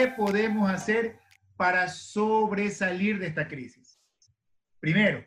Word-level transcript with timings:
¿Qué 0.00 0.08
podemos 0.08 0.70
hacer 0.70 1.20
para 1.58 1.86
sobresalir 1.88 3.18
de 3.18 3.26
esta 3.26 3.46
crisis? 3.46 4.00
Primero, 4.78 5.26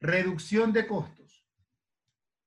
reducción 0.00 0.72
de 0.72 0.88
costos. 0.88 1.46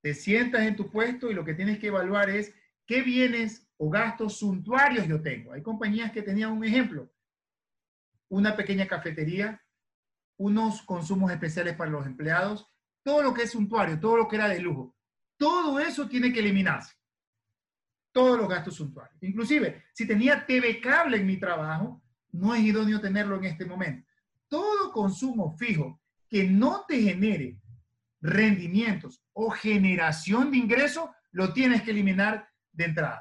Te 0.01 0.13
sientas 0.13 0.63
en 0.63 0.75
tu 0.75 0.91
puesto 0.91 1.31
y 1.31 1.33
lo 1.33 1.45
que 1.45 1.53
tienes 1.53 1.79
que 1.79 1.87
evaluar 1.87 2.29
es 2.29 2.53
qué 2.85 3.03
bienes 3.03 3.65
o 3.77 3.89
gastos 3.89 4.39
suntuarios 4.39 5.07
yo 5.07 5.21
tengo. 5.21 5.53
Hay 5.53 5.61
compañías 5.61 6.11
que 6.11 6.23
tenían 6.23 6.51
un 6.51 6.65
ejemplo, 6.65 7.09
una 8.27 8.57
pequeña 8.57 8.85
cafetería, 8.85 9.63
unos 10.35 10.81
consumos 10.81 11.31
especiales 11.31 11.77
para 11.77 11.89
los 11.89 12.05
empleados, 12.05 12.69
todo 13.01 13.23
lo 13.23 13.33
que 13.33 13.43
es 13.43 13.51
suntuario, 13.51 13.97
todo 13.97 14.17
lo 14.17 14.27
que 14.27 14.35
era 14.35 14.49
de 14.49 14.59
lujo. 14.59 14.93
Todo 15.37 15.79
eso 15.79 16.05
tiene 16.09 16.33
que 16.33 16.41
eliminarse. 16.41 16.98
Todos 18.11 18.37
los 18.37 18.49
gastos 18.49 18.75
suntuarios. 18.75 19.21
Inclusive, 19.21 19.83
si 19.93 20.07
tenía 20.07 20.45
TV 20.45 20.79
cable 20.81 21.17
en 21.17 21.27
mi 21.27 21.37
trabajo, 21.37 22.01
no 22.31 22.53
es 22.55 22.61
idóneo 22.61 22.99
tenerlo 22.99 23.37
en 23.37 23.45
este 23.45 23.65
momento. 23.65 24.07
Todo 24.47 24.91
consumo 24.91 25.55
fijo 25.57 26.01
que 26.27 26.45
no 26.45 26.85
te 26.87 27.01
genere 27.01 27.59
rendimientos 28.21 29.23
o 29.33 29.49
generación 29.49 30.51
de 30.51 30.57
ingresos, 30.57 31.09
lo 31.31 31.53
tienes 31.53 31.81
que 31.83 31.91
eliminar 31.91 32.49
de 32.71 32.85
entrada. 32.85 33.19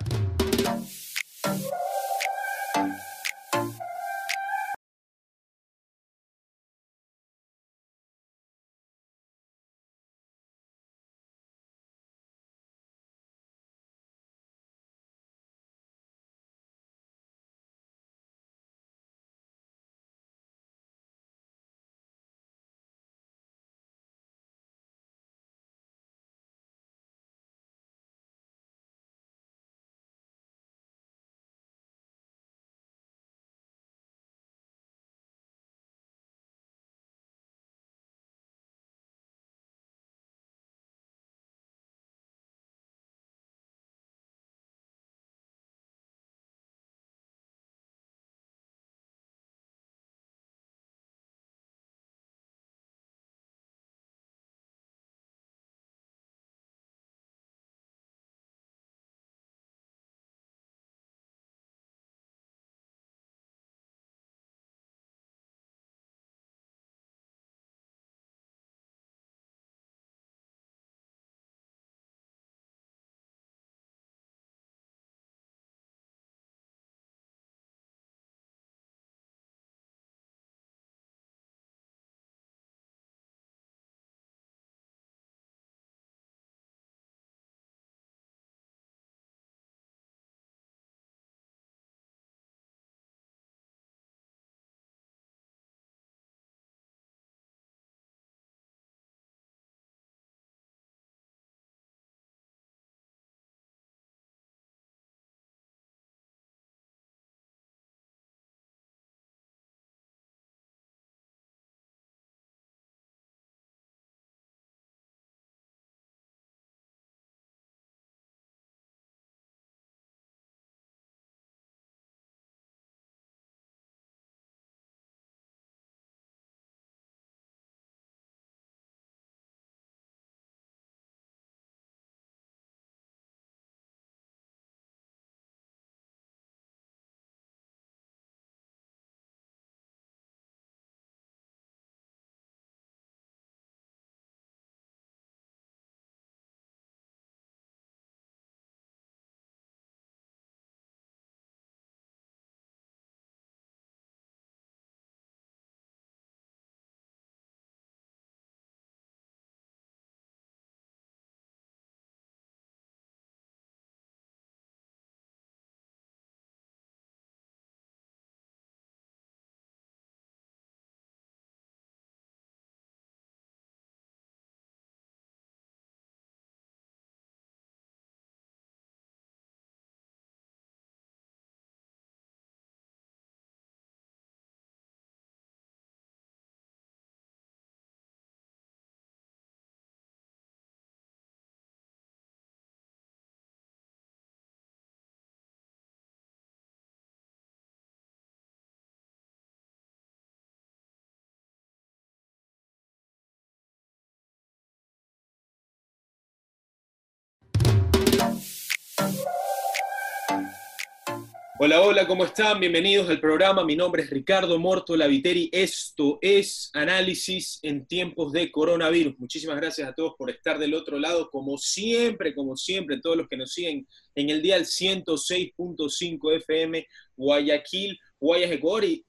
Hola, 211.61 211.83
hola, 211.83 212.07
¿cómo 212.07 212.25
están? 212.25 212.61
Bienvenidos 212.61 213.11
al 213.11 213.19
programa. 213.19 213.65
Mi 213.65 213.75
nombre 213.75 214.05
es 214.05 214.11
Ricardo 214.11 214.61
Morto 214.61 214.97
Laviteri. 214.97 215.49
Esto 215.51 216.21
es 216.23 216.71
Análisis 216.73 217.59
en 217.63 217.85
tiempos 217.85 218.31
de 218.31 218.53
coronavirus. 218.53 219.19
Muchísimas 219.19 219.57
gracias 219.57 219.89
a 219.89 219.93
todos 219.93 220.15
por 220.17 220.31
estar 220.31 220.57
del 220.61 220.73
otro 220.75 221.01
lado. 221.01 221.29
Como 221.33 221.59
siempre, 221.59 222.33
como 222.33 222.57
siempre, 222.57 223.01
todos 223.01 223.17
los 223.17 223.27
que 223.27 223.37
nos 223.37 223.53
siguen 223.53 223.89
en 224.15 224.31
el 224.31 224.41
dial 224.41 224.67
106.5 224.67 226.37
FM, 226.37 226.87
Guayaquil, 227.17 227.99
Guayas, 228.21 228.53
Ecuador. 228.53 228.85
Y 228.85 229.05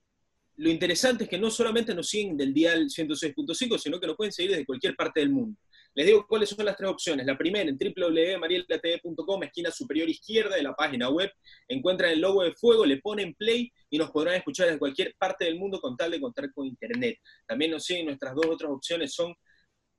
lo 0.55 0.71
interesante 0.71 1.25
es 1.25 1.29
que 1.29 1.37
no 1.37 1.51
solamente 1.51 1.93
nos 1.93 2.09
siguen 2.09 2.35
del 2.35 2.51
dial 2.51 2.87
106.5, 2.87 3.77
sino 3.77 3.99
que 3.99 4.07
nos 4.07 4.17
pueden 4.17 4.33
seguir 4.33 4.51
desde 4.51 4.65
cualquier 4.65 4.95
parte 4.95 5.19
del 5.19 5.29
mundo. 5.29 5.55
Les 5.95 6.05
digo 6.05 6.25
cuáles 6.27 6.49
son 6.49 6.65
las 6.65 6.77
tres 6.77 6.89
opciones. 6.89 7.25
La 7.25 7.37
primera, 7.37 7.69
en 7.69 7.77
www.marielatv.com, 7.77 9.43
esquina 9.43 9.71
superior 9.71 10.09
izquierda 10.09 10.55
de 10.55 10.63
la 10.63 10.73
página 10.73 11.09
web, 11.09 11.31
encuentran 11.67 12.11
el 12.11 12.21
logo 12.21 12.43
de 12.43 12.53
fuego, 12.53 12.85
le 12.85 12.97
ponen 12.97 13.33
play 13.33 13.71
y 13.89 13.97
nos 13.97 14.11
podrán 14.11 14.35
escuchar 14.35 14.67
desde 14.67 14.79
cualquier 14.79 15.15
parte 15.17 15.45
del 15.45 15.57
mundo 15.57 15.79
con 15.81 15.97
tal 15.97 16.11
de 16.11 16.21
contar 16.21 16.51
con 16.53 16.67
internet. 16.67 17.17
También 17.47 17.71
nos 17.71 17.83
siguen 17.83 18.05
nuestras 18.05 18.35
dos 18.35 18.45
otras 18.45 18.71
opciones, 18.71 19.13
son 19.13 19.33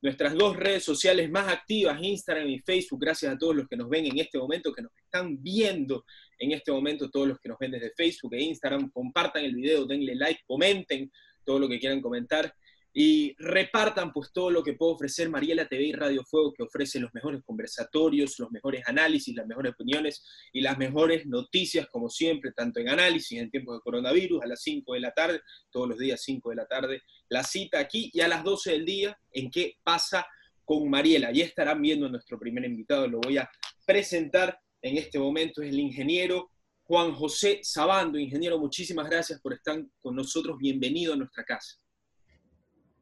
nuestras 0.03 0.35
dos 0.35 0.57
redes 0.57 0.85
sociales 0.85 1.31
más 1.31 1.49
activas, 1.49 2.01
Instagram 2.01 2.49
y 2.49 2.61
Facebook. 2.61 3.01
Gracias 3.01 3.35
a 3.35 3.39
todos 3.39 3.55
los 3.55 3.69
que 3.69 3.77
nos 3.77 3.89
ven 3.89 4.07
en 4.07 4.19
este 4.19 4.39
momento, 4.39 4.73
que 4.73 4.83
nos 4.83 4.93
están 4.97 5.43
viendo 5.43 6.05
en 6.39 6.53
este 6.53 6.73
momento, 6.73 7.11
todos 7.11 7.29
los 7.29 7.39
que 7.39 7.49
nos 7.49 7.59
ven 7.59 7.73
desde 7.73 7.93
Facebook 7.95 8.35
e 8.35 8.43
Instagram. 8.43 8.91
Compartan 8.91 9.45
el 9.45 9.55
video, 9.55 9.85
denle 9.85 10.15
like, 10.15 10.41
comenten 10.47 11.11
todo 11.45 11.59
lo 11.59 11.69
que 11.69 11.79
quieran 11.79 12.01
comentar 12.01 12.55
y 12.93 13.37
repartan 13.39 14.13
pues 14.13 14.33
todo 14.33 14.51
lo 14.51 14.63
que 14.63 14.73
puede 14.73 14.95
ofrecer 14.95 15.29
Mariela 15.31 15.69
TV 15.69 15.85
y 15.85 15.93
Radio 15.93 16.25
Fuego, 16.25 16.53
que 16.53 16.65
ofrece 16.65 16.99
los 16.99 17.15
mejores 17.15 17.43
conversatorios, 17.45 18.39
los 18.39 18.51
mejores 18.51 18.83
análisis, 18.87 19.35
las 19.35 19.47
mejores 19.47 19.73
opiniones 19.73 20.25
y 20.53 20.61
las 20.61 20.77
mejores 20.77 21.27
noticias, 21.27 21.87
como 21.87 22.09
siempre, 22.09 22.53
tanto 22.53 22.81
en 22.81 22.89
análisis 22.89 23.39
en 23.39 23.51
tiempos 23.51 23.77
de 23.77 23.83
coronavirus, 23.83 24.43
a 24.43 24.47
las 24.47 24.63
5 24.63 24.95
de 24.95 25.01
la 25.01 25.13
tarde, 25.13 25.41
todos 25.71 25.89
los 25.89 25.99
días 25.99 26.21
5 26.23 26.51
de 26.51 26.57
la 26.57 26.67
tarde, 26.67 27.03
la 27.29 27.45
cita 27.45 27.79
aquí 27.79 28.11
y 28.13 28.21
a 28.21 28.29
las 28.29 28.43
12 28.43 28.73
del 28.73 28.85
día 28.85 29.19
en 29.33 29.51
qué 29.51 29.77
pasa 29.85 30.27
con 30.65 30.89
Mariela. 30.91 31.31
Ya 31.33 31.45
estarán 31.45 31.81
viendo 31.81 32.07
a 32.07 32.11
nuestro 32.11 32.39
primer 32.39 32.65
invitado, 32.65 33.07
lo 33.07 33.21
voy 33.21 33.39
a 33.39 33.49
presentar 33.87 34.59
en 34.83 34.97
este 34.97 35.19
momento, 35.19 35.63
es 35.63 35.71
el 35.71 35.79
ingeniero 35.79 36.51
Juan 36.83 37.13
José 37.13 37.61
Sabando. 37.63 38.19
Ingeniero, 38.19 38.59
muchísimas 38.59 39.09
gracias 39.09 39.41
por 39.41 39.53
estar 39.53 39.81
con 40.01 40.17
nosotros, 40.17 40.59
bienvenido 40.59 41.13
a 41.13 41.17
nuestra 41.17 41.45
casa. 41.45 41.80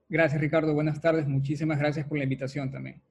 Gracias, 0.08 0.40
Ricardo. 0.40 0.72
Buenas 0.72 1.00
tardes. 1.00 1.26
Muchísimas 1.26 1.78
gracias 1.78 2.06
por 2.06 2.16
la 2.16 2.24
invitación 2.24 2.70
también. 2.70 3.02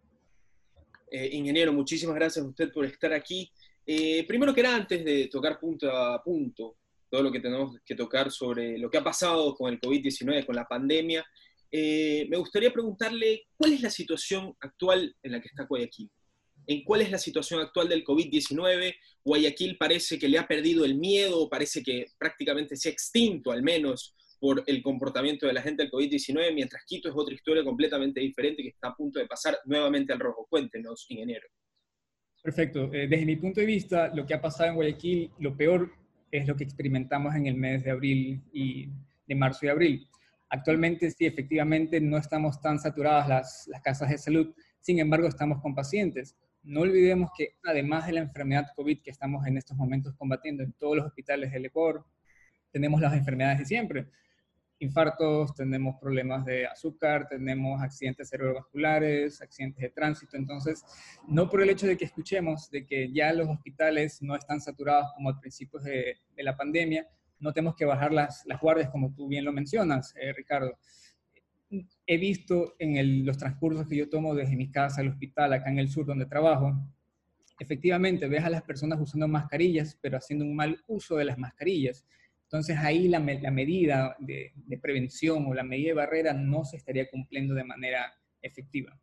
Eh, 1.12 1.30
ingeniero, 1.32 1.72
muchísimas 1.72 2.16
gracias 2.16 2.44
a 2.44 2.50
usted 2.50 2.72
por 2.72 2.86
estar 2.86 3.14
aquí. 3.14 3.52
Eh, 3.86 4.26
primero 4.28 4.54
que 4.54 4.64
nada, 4.64 4.78
antes 4.78 5.06
de 5.06 5.28
tocar 5.28 5.60
punto 5.60 5.90
a 5.90 6.22
punto 6.22 6.78
todo 7.10 7.24
lo 7.24 7.32
que 7.32 7.40
tenemos 7.40 7.78
que 7.86 7.96
tocar 7.96 8.32
sobre 8.32 8.78
lo 8.78 8.90
que 8.90 8.98
ha 8.98 9.04
pasado 9.04 9.56
con 9.56 9.72
el 9.72 9.80
COVID-19, 9.80 10.46
con 10.46 10.56
la 10.56 10.66
pandemia, 10.66 11.26
eh, 11.72 12.28
me 12.30 12.38
gustaría 12.38 12.74
preguntarle 12.74 13.48
cuál 13.56 13.74
es 13.74 13.82
la 13.82 13.90
situación 13.90 14.56
actual 14.60 15.16
en 15.24 15.32
la 15.32 15.40
que 15.40 15.48
está 15.48 15.64
Guayaquil. 15.64 16.10
¿En 16.66 16.84
cuál 16.84 17.02
es 17.02 17.12
la 17.12 17.18
situación 17.18 17.62
actual 17.62 17.88
del 17.88 18.04
COVID-19? 18.04 18.96
Guayaquil 19.24 19.78
parece 19.78 20.20
que 20.20 20.28
le 20.28 20.38
ha 20.38 20.48
perdido 20.48 20.84
el 20.84 20.96
miedo, 20.96 21.48
parece 21.48 21.82
que 21.82 22.08
prácticamente 22.18 22.76
se 22.76 22.90
ha 22.90 22.92
extinto 22.92 23.52
al 23.52 23.64
menos 23.64 24.17
por 24.40 24.64
el 24.68 24.82
comportamiento 24.82 25.48
de 25.48 25.54
la 25.54 25.62
gente 25.62 25.84
del 25.84 25.92
COVID-19, 25.92 26.54
mientras 26.54 26.84
Quito 26.86 27.10
es 27.10 27.16
otra 27.16 27.34
historia 27.34 27.64
completamente 27.64 28.20
diferente 28.20 28.62
que 28.62 28.70
está 28.70 28.90
a 28.90 28.96
punto 28.96 29.20
de 29.20 29.26
pasar 29.26 29.58
nuevamente 29.66 30.14
al 30.14 30.20
rojo. 30.20 30.46
Cuéntenos, 30.50 31.06
ingeniero. 31.10 31.48
Perfecto. 32.44 32.94
Eh, 32.94 33.08
desde 33.08 33.26
mi 33.26 33.36
punto 33.36 33.60
de 33.60 33.66
vista, 33.66 34.14
lo 34.14 34.26
que 34.26 34.34
ha 34.34 34.42
pasado 34.42 34.70
en 34.70 34.76
Guayaquil, 34.76 35.32
lo 35.40 35.58
peor 35.58 35.92
es 36.32 36.48
lo 36.48 36.56
que 36.56 36.64
experimentamos 36.64 37.36
en 37.36 37.48
el 37.48 37.56
mes 37.56 37.84
de 37.84 37.92
abril 37.92 38.42
y 38.54 38.90
de 39.28 39.36
marzo 39.36 39.66
y 39.66 39.70
abril. 39.70 40.08
Actualmente 40.50 41.10
sí, 41.12 41.26
efectivamente 41.26 42.00
no 42.00 42.18
estamos 42.18 42.62
tan 42.62 42.80
saturadas 42.80 43.28
las, 43.28 43.68
las 43.68 43.82
casas 43.82 44.10
de 44.10 44.18
salud, 44.18 44.54
sin 44.80 45.00
embargo 45.00 45.28
estamos 45.28 45.62
con 45.62 45.76
pacientes. 45.76 46.38
No 46.64 46.82
olvidemos 46.82 47.32
que 47.38 47.56
además 47.64 48.06
de 48.08 48.14
la 48.14 48.22
enfermedad 48.22 48.68
COVID 48.76 49.02
que 49.02 49.12
estamos 49.12 49.46
en 49.46 49.58
estos 49.58 49.76
momentos 49.76 50.14
combatiendo 50.16 50.64
en 50.64 50.74
todos 50.74 50.96
los 50.96 51.06
hospitales 51.06 51.52
del 51.52 51.66
Ecuador, 51.66 52.06
tenemos 52.72 53.02
las 53.02 53.14
enfermedades 53.14 53.60
de 53.60 53.66
siempre 53.66 54.08
infartos, 54.80 55.54
tenemos 55.56 55.96
problemas 56.00 56.46
de 56.46 56.68
azúcar, 56.68 57.28
tenemos 57.28 57.82
accidentes 57.82 58.30
cerebrovasculares, 58.30 59.42
accidentes 59.42 59.82
de 59.82 59.90
tránsito. 59.90 60.38
Entonces, 60.38 60.84
no 61.28 61.50
por 61.50 61.62
el 61.62 61.70
hecho 61.70 61.88
de 61.88 61.98
que 61.98 62.06
escuchemos 62.06 62.70
de 62.70 62.86
que 62.86 63.12
ya 63.12 63.34
los 63.34 63.48
hospitales 63.48 64.22
no 64.22 64.36
están 64.36 64.62
saturados 64.62 65.12
como 65.16 65.30
a 65.30 65.40
principios 65.40 65.84
de, 65.84 66.18
la 66.38 66.56
pandemia, 66.56 67.08
no 67.40 67.52
tenemos 67.52 67.76
que 67.76 67.86
bajar 67.86 68.14
las, 68.14 68.44
las, 68.46 68.60
guardias 68.62 68.90
como 68.90 69.14
tú 69.14 69.28
bien 69.28 69.46
lo 69.46 69.52
mencionas, 69.52 70.14
eh, 70.16 70.34
Ricardo. 70.34 70.78
He 72.06 72.18
visto 72.18 72.76
en 72.80 73.26
los 73.26 73.38
transcursos 73.38 73.88
que 73.88 73.98
yo 73.98 74.10
tomo 74.10 74.34
desde 74.34 74.56
mi 74.56 74.72
casa 74.72 75.02
al 75.02 75.10
hospital, 75.10 75.54
acá 75.54 75.70
en 75.70 75.80
el 75.80 75.90
sur 75.90 76.06
donde 76.06 76.26
trabajo, 76.26 76.74
efectivamente 77.60 78.28
ves 78.28 78.44
a 78.44 78.50
las 78.50 78.62
personas 78.62 79.00
usando 79.02 79.28
mascarillas, 79.28 79.98
pero 80.02 80.18
haciendo 80.18 80.46
un 80.46 80.56
mal 80.56 80.84
uso 80.88 81.16
de 81.18 81.26
las 81.26 81.38
mascarillas. 81.38 82.06
Entonces 82.48 82.78
ahí 82.78 83.10
la, 83.10 83.20
medida 83.20 84.16
de, 84.20 84.54
prevención 84.82 85.46
o 85.48 85.54
la 85.54 85.64
medida 85.64 85.90
de 85.90 85.96
barrera 85.96 86.34
no 86.34 86.64
se 86.64 86.78
estaría 86.78 87.10
cumpliendo 87.10 87.54
de 87.54 87.66
manera 87.66 88.14
efectiva. 88.42 88.98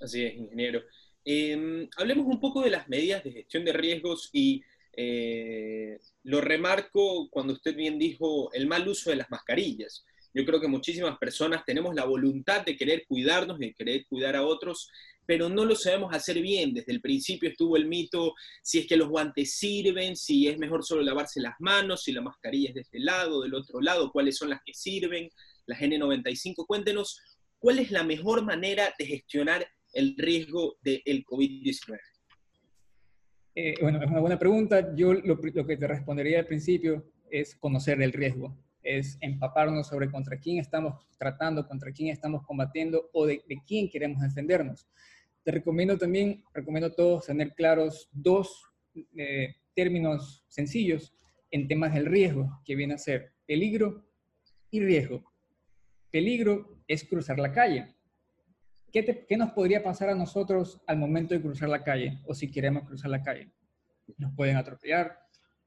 Así 0.00 0.24
es, 0.24 0.36
ingeniero. 0.36 0.80
Em, 1.24 1.88
hablemos 1.96 2.26
un 2.26 2.38
poco 2.38 2.62
de 2.62 2.70
las 2.70 2.88
medidas 2.88 3.24
de 3.24 3.32
gestión 3.32 3.64
de 3.64 3.72
riesgos 3.72 4.30
y 4.32 4.62
eh, 4.96 5.98
lo 6.22 6.40
remarco 6.40 7.28
cuando 7.30 7.54
usted 7.54 7.74
bien 7.74 7.98
dijo 7.98 8.52
el 8.52 8.68
mal 8.68 8.86
uso 8.86 9.10
de 9.10 9.16
las 9.16 9.28
mascarillas. 9.28 10.04
Yo 10.32 10.44
creo 10.44 10.60
que 10.60 10.68
muchísimas 10.68 11.18
personas 11.18 11.64
tenemos 11.64 11.96
la 11.96 12.04
voluntad 12.04 12.64
de 12.64 12.76
querer 12.76 13.06
cuidarnos, 13.08 13.58
de 13.58 13.74
querer 13.74 14.06
cuidar 14.06 14.36
a 14.36 14.44
otros, 14.44 14.88
pero 15.26 15.48
no 15.48 15.64
lo 15.64 15.74
sabemos 15.74 16.14
hacer 16.14 16.40
bien. 16.40 16.72
Desde 16.72 16.92
el 16.92 17.00
principio 17.00 17.48
estuvo 17.48 17.76
el 17.76 17.86
mito 17.86 18.34
si 18.62 18.78
es 18.78 18.86
que 18.86 18.96
los 18.96 19.08
guantes 19.08 19.54
sirven, 19.54 20.16
si 20.16 20.46
es 20.48 20.58
mejor 20.58 20.84
solo 20.84 21.02
lavarse 21.02 21.40
las 21.40 21.54
manos, 21.58 22.04
si 22.04 22.12
la 22.12 22.22
mascarilla 22.22 22.68
es 22.68 22.74
de 22.76 22.80
este 22.82 23.00
lado, 23.00 23.42
del 23.42 23.54
otro 23.54 23.80
lado, 23.80 24.12
cuáles 24.12 24.36
son 24.36 24.50
las 24.50 24.60
que 24.64 24.72
sirven, 24.72 25.28
las 25.66 25.80
N95. 25.80 26.64
Cuéntenos, 26.66 27.20
¿cuál 27.58 27.80
es 27.80 27.90
la 27.90 28.04
mejor 28.04 28.44
manera 28.44 28.94
de 28.98 29.06
gestionar 29.06 29.66
el 29.92 30.14
riesgo 30.16 30.76
del 30.82 31.24
COVID-19? 31.24 31.98
Eh, 33.54 33.74
bueno, 33.80 34.02
es 34.02 34.10
una 34.10 34.20
buena 34.20 34.38
pregunta. 34.38 34.94
Yo 34.94 35.14
lo, 35.14 35.40
que 35.40 35.76
te 35.76 35.86
respondería 35.86 36.40
al 36.40 36.46
principio 36.46 37.10
es 37.30 37.56
conocer 37.56 38.00
el 38.02 38.12
riesgo, 38.12 38.56
es 38.82 39.18
empaparnos 39.20 39.88
sobre 39.88 40.10
contra 40.10 40.38
quién 40.38 40.58
estamos 40.58 40.94
tratando, 41.18 41.66
contra 41.66 41.90
quién 41.90 42.10
estamos 42.10 42.44
combatiendo 42.46 43.08
o 43.14 43.26
de, 43.26 43.42
de 43.48 43.62
quién 43.66 43.88
queremos 43.88 44.22
defendernos. 44.22 44.86
Te 45.46 45.52
recomiendo 45.52 45.96
también, 45.96 46.42
recomiendo 46.52 46.88
a 46.88 46.94
todos 46.96 47.26
tener 47.26 47.54
claros 47.54 48.10
dos 48.10 48.64
eh, 49.16 49.54
términos 49.76 50.44
sencillos 50.48 51.14
en 51.52 51.68
temas 51.68 51.94
del 51.94 52.06
riesgo, 52.06 52.60
que 52.64 52.74
viene 52.74 52.94
a 52.94 52.98
ser 52.98 53.32
peligro 53.46 54.04
y 54.72 54.80
riesgo. 54.80 55.22
Peligro 56.10 56.82
es 56.88 57.04
cruzar 57.04 57.38
la 57.38 57.52
calle. 57.52 57.94
¿Qué, 58.90 59.24
¿Qué, 59.28 59.36
nos 59.36 59.52
podría 59.52 59.84
pasar 59.84 60.08
a 60.08 60.16
nosotros 60.16 60.82
al 60.84 60.98
momento 60.98 61.32
de 61.32 61.40
cruzar 61.40 61.68
la 61.68 61.84
calle 61.84 62.18
o 62.26 62.34
si 62.34 62.50
queremos 62.50 62.82
cruzar 62.82 63.12
la 63.12 63.22
calle? 63.22 63.52
Nos 64.18 64.34
pueden 64.34 64.56
atropellar, 64.56 65.16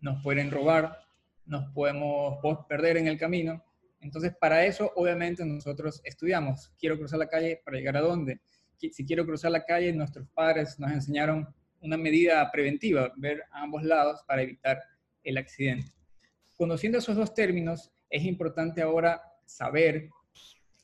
nos 0.01 0.21
pueden 0.21 0.51
robar, 0.51 0.99
nos 1.45 1.71
podemos 1.71 2.37
perder 2.67 2.97
en 2.97 3.07
el 3.07 3.17
camino. 3.17 3.63
Entonces, 4.01 4.35
para 4.37 4.65
eso, 4.65 4.91
obviamente, 4.97 5.45
nosotros 5.45 6.01
estudiamos. 6.03 6.69
Quiero 6.77 6.97
cruzar 6.97 7.19
la 7.19 7.29
calle 7.29 7.61
para 7.63 7.77
llegar 7.77 7.95
a 7.95 8.01
dónde 8.01 8.41
si 8.79 9.05
quiero 9.05 9.25
cruzar 9.25 9.51
la 9.51 9.65
calle, 9.65 9.91
nuestros 9.93 10.27
padres 10.29 10.79
nos 10.79 10.91
enseñaron 10.91 11.47
una 11.81 11.97
medida 11.97 12.49
preventiva, 12.51 13.11
ver 13.17 13.43
a 13.51 13.63
ambos 13.63 13.83
lados 13.83 14.21
para 14.27 14.41
evitar 14.41 14.81
el 15.24 15.38
accidente. 15.38 15.91
Conociendo 16.57 16.98
esos 16.98 17.15
dos 17.15 17.33
términos, 17.33 17.91
es 18.09 18.24
importante 18.24 18.81
ahora 18.81 19.21
saber 19.45 20.09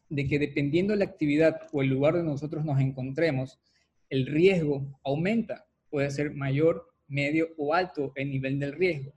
de 0.09 0.27
que 0.27 0.39
dependiendo 0.39 0.93
de 0.93 0.99
la 0.99 1.05
actividad 1.05 1.67
o 1.71 1.81
el 1.81 1.89
lugar 1.89 2.13
donde 2.13 2.31
nosotros 2.31 2.63
nos 2.63 2.79
encontremos, 2.79 3.59
el 4.09 4.27
riesgo 4.27 4.99
aumenta. 5.03 5.65
Puede 5.89 6.11
ser 6.11 6.31
mayor, 6.31 6.93
medio 7.07 7.49
o 7.57 7.73
alto 7.73 8.11
el 8.15 8.29
nivel 8.29 8.59
del 8.59 8.73
riesgo. 8.73 9.13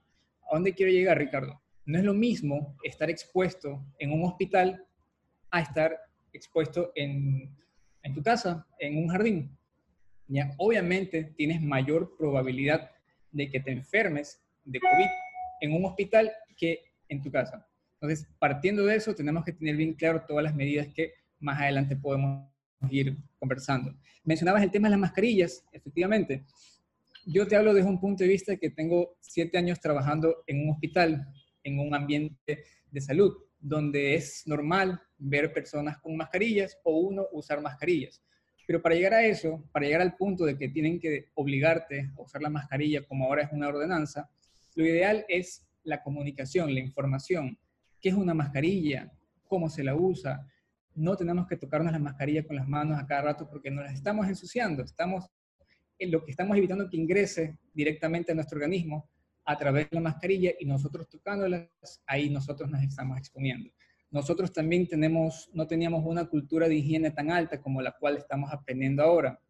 ¿A 0.51 0.55
dónde 0.55 0.75
quiero 0.75 0.93
llegar, 0.93 1.19
Ricardo? 1.19 1.61
No 1.85 1.99
es 1.99 2.05
lo 2.05 2.15
mismo 2.15 2.77
estar 2.83 3.11
expuesto 3.11 3.85
en 3.99 4.13
un 4.13 4.25
hospital 4.25 4.85
a 5.51 5.61
estar 5.61 5.99
expuesto 6.33 6.93
en 6.95 7.57
en 8.03 8.15
tu 8.15 8.23
casa, 8.23 8.67
en 8.79 8.99
un 8.99 9.09
jardín, 9.09 9.57
ya 10.27 10.55
obviamente 10.59 11.33
tienes 11.37 11.61
mayor 11.61 12.17
probabilidad 12.17 12.91
de 13.33 13.51
que 13.51 13.61
te 13.61 13.73
enfermes 13.73 14.41
de 14.65 14.81
COVID 14.81 15.07
en 15.61 15.73
un 15.73 15.85
hospital 15.87 16.31
que 16.57 16.81
en 17.09 17.23
tu 17.23 17.31
casa. 17.31 17.67
Entonces, 17.95 18.29
partiendo 18.39 18.85
de 18.85 18.97
eso, 18.97 19.15
tenemos 19.15 19.45
que 19.45 19.53
tener 19.53 19.77
bien 19.77 19.95
claro 19.95 20.25
todas 20.27 20.45
las 20.45 20.55
medidas 20.55 20.87
que 20.95 21.15
más 21.41 21.61
adelante 21.61 21.97
podemos 21.97 22.47
ir 22.91 23.17
conversando. 23.39 23.95
Mencionabas 24.25 24.63
el 24.63 24.71
tema 24.71 24.89
de 24.89 24.93
las 24.93 25.01
mascarillas, 25.01 25.65
efectivamente. 25.73 26.45
Yo 27.27 27.47
te 27.47 27.57
hablo 27.57 27.75
desde 27.75 27.89
un 27.89 28.01
punto 28.01 28.23
de 28.23 28.29
vista 28.29 28.57
que 28.57 28.71
tengo 28.71 29.17
siete 29.21 29.59
años 29.59 29.81
trabajando 29.81 30.45
en 30.47 30.63
un 30.63 30.71
hospital, 30.71 31.27
en 31.65 31.79
un 31.81 31.95
ambiente 31.95 32.65
de 32.91 33.01
salud 33.01 33.48
donde 33.61 34.15
es 34.15 34.45
normal 34.47 35.01
ver 35.17 35.53
personas 35.53 35.99
con 35.99 36.17
mascarillas 36.17 36.79
o 36.85 36.99
uno 36.99 37.27
usar 37.33 37.61
mascarillas. 37.61 38.23
Pero 38.67 38.83
para 38.83 38.95
llegar 38.95 39.15
a 39.15 39.25
eso, 39.25 39.65
para 39.73 39.87
llegar 39.87 40.03
al 40.03 40.17
punto 40.17 40.45
de 40.45 40.57
que 40.57 40.69
tienen 40.69 41.01
que 41.01 41.31
obligarte 41.35 42.13
a 42.17 42.21
usar 42.21 42.43
la 42.43 42.51
mascarilla 42.51 43.07
como 43.07 43.25
ahora 43.25 43.43
es 43.43 43.53
una 43.53 43.69
ordenanza, 43.69 44.31
lo 44.75 44.85
ideal 44.85 45.25
es 45.29 45.67
la 45.85 46.03
comunicación, 46.03 46.73
la 46.75 46.81
información. 46.81 47.59
¿Qué 48.01 48.11
es 48.11 48.15
una 48.15 48.35
mascarilla? 48.35 49.11
¿Cómo 49.47 49.71
se 49.71 49.83
la 49.83 49.97
usa? 49.97 50.47
No 50.95 51.17
tenemos 51.17 51.47
que 51.47 51.57
tocarnos 51.57 51.93
la 51.93 51.99
mascarilla 51.99 52.47
con 52.47 52.57
las 52.57 52.69
manos 52.69 52.99
a 52.99 53.07
cada 53.07 53.23
rato 53.23 53.49
porque 53.49 53.71
nos 53.71 53.85
las 53.85 53.95
estamos 53.95 54.29
ensuciando. 54.29 54.83
Estamos, 54.83 55.31
en 55.99 56.11
lo 56.11 56.25
que 56.25 56.31
estamos 56.31 56.57
evitando 56.57 56.89
que 56.89 56.97
ingrese 56.97 57.59
directamente 57.73 58.33
a 58.33 58.35
nuestro 58.35 58.57
organismo 58.57 59.09
a 59.49 59.57
través 59.57 59.89
de 59.89 59.95
la 59.95 60.03
mascarilla 60.03 60.53
y 60.61 60.67
nosotros 60.67 61.09
tocándolas, 61.09 61.71
ahí 62.07 62.29
nosotros 62.29 62.69
nos 62.71 62.83
estamos 62.83 63.17
exponiendo. 63.17 63.71
nosotros 64.11 64.53
también 64.53 64.87
tenemos, 64.87 65.49
no 65.55 65.67
teníamos 65.67 66.05
una 66.05 66.27
cultura 66.27 66.69
de 66.69 66.75
higiene 66.75 67.11
tan 67.11 67.31
alta 67.31 67.59
como 67.59 67.81
la 67.81 67.93
cual 67.93 68.19
estamos 68.19 68.53
aprendiendo 68.53 69.03
ahora. 69.03 69.41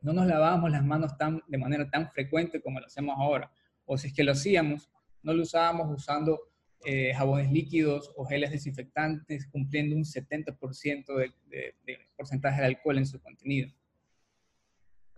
No 0.00 0.12
nos 0.12 0.28
lavábamos 0.28 0.70
las 0.70 0.84
manos 0.84 1.16
tan, 1.16 1.42
de 1.48 1.58
manera 1.58 1.90
tan 1.90 2.08
frecuente 2.12 2.60
como 2.60 2.78
lo 2.78 2.86
hacemos 2.86 3.16
ahora. 3.18 3.50
O 3.84 3.98
si 3.98 4.08
es 4.08 4.12
que 4.12 4.22
lo 4.22 4.30
hacíamos, 4.30 4.88
no 5.24 5.34
lo 5.34 5.42
usábamos 5.42 5.88
usando 5.92 6.38
eh, 6.84 7.12
jabones 7.12 7.50
líquidos 7.50 8.12
o 8.16 8.24
geles 8.24 8.52
desinfectantes, 8.52 9.48
cumpliendo 9.48 9.96
un 9.96 10.04
70% 10.04 11.16
de, 11.16 11.74
de, 11.84 11.98
porcentaje 12.16 12.60
de 12.60 12.66
alcohol 12.68 12.98
en 12.98 13.06
su 13.06 13.20
contenido. 13.20 13.72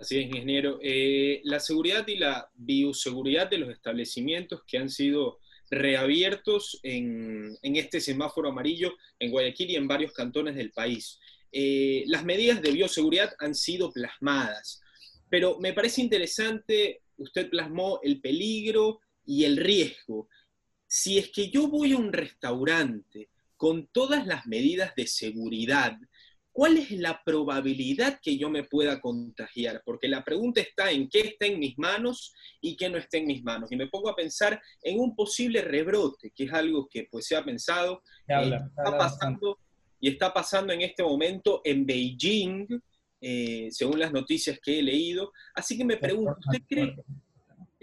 Así 0.04 0.18
es, 0.18 0.26
ingeniero. 0.26 0.78
Eh, 0.82 1.40
la 1.44 1.58
seguridad 1.58 2.06
y 2.06 2.18
la 2.18 2.50
bioseguridad 2.52 3.48
de 3.48 3.56
los 3.56 3.70
establecimientos 3.70 4.62
que 4.66 4.76
han 4.76 4.90
sido 4.90 5.38
reabiertos 5.70 6.78
en, 6.82 7.56
este 7.62 8.02
semáforo 8.02 8.50
amarillo 8.50 8.92
en 9.18 9.30
Guayaquil 9.30 9.70
y 9.70 9.76
en 9.76 9.88
varios 9.88 10.12
cantones 10.12 10.56
del 10.56 10.72
país. 10.72 11.18
Eh, 11.50 12.04
las 12.08 12.22
medidas 12.22 12.60
de 12.60 12.72
bioseguridad 12.72 13.32
han 13.38 13.54
sido 13.54 13.90
plasmadas, 13.94 14.82
pero 15.30 15.58
me 15.58 15.72
parece 15.72 16.02
interesante, 16.02 17.00
usted 17.16 17.48
plasmó 17.48 17.98
el 18.02 18.20
peligro 18.20 19.00
y 19.24 19.44
el 19.44 19.56
riesgo. 19.56 20.28
Si 20.86 21.16
es 21.16 21.30
que 21.30 21.48
yo 21.48 21.68
voy 21.68 21.92
a 21.92 21.96
un 21.96 22.12
restaurante 22.12 23.30
con 23.56 23.86
todas 23.86 24.26
las 24.26 24.46
medidas 24.46 24.94
de 24.96 25.06
seguridad, 25.06 25.96
¿cuál 26.54 26.78
es 26.78 26.92
la 26.92 27.20
probabilidad 27.24 28.20
que 28.22 28.38
yo 28.38 28.48
me 28.48 28.62
pueda 28.62 29.00
contagiar? 29.00 29.82
Porque 29.84 30.06
la 30.06 30.24
pregunta 30.24 30.60
está 30.60 30.92
en 30.92 31.08
qué 31.08 31.20
está 31.20 31.46
en 31.46 31.58
mis 31.58 31.76
manos 31.76 32.32
y 32.60 32.76
qué 32.76 32.88
no 32.88 32.96
está 32.96 33.18
en 33.18 33.26
mis 33.26 33.42
manos. 33.42 33.72
Y 33.72 33.76
me 33.76 33.88
pongo 33.88 34.08
a 34.08 34.14
pensar 34.14 34.62
en 34.80 35.00
un 35.00 35.16
posible 35.16 35.62
rebrote, 35.62 36.30
que 36.30 36.44
es 36.44 36.52
algo 36.52 36.88
que 36.88 37.08
pues 37.10 37.26
se 37.26 37.34
ha 37.34 37.44
pensado, 37.44 38.02
eh, 38.28 38.60
está 38.78 38.96
pasando, 38.96 39.58
y 39.98 40.08
está 40.08 40.32
pasando 40.32 40.72
en 40.72 40.82
este 40.82 41.02
momento 41.02 41.60
en 41.64 41.84
Beijing, 41.84 42.68
eh, 43.20 43.68
según 43.72 43.98
las 43.98 44.12
noticias 44.12 44.60
que 44.62 44.78
he 44.78 44.82
leído. 44.82 45.32
Así 45.56 45.76
que 45.76 45.84
me 45.84 45.96
pregunto, 45.96 46.36
¿usted 46.38 46.62
cree, 46.68 46.94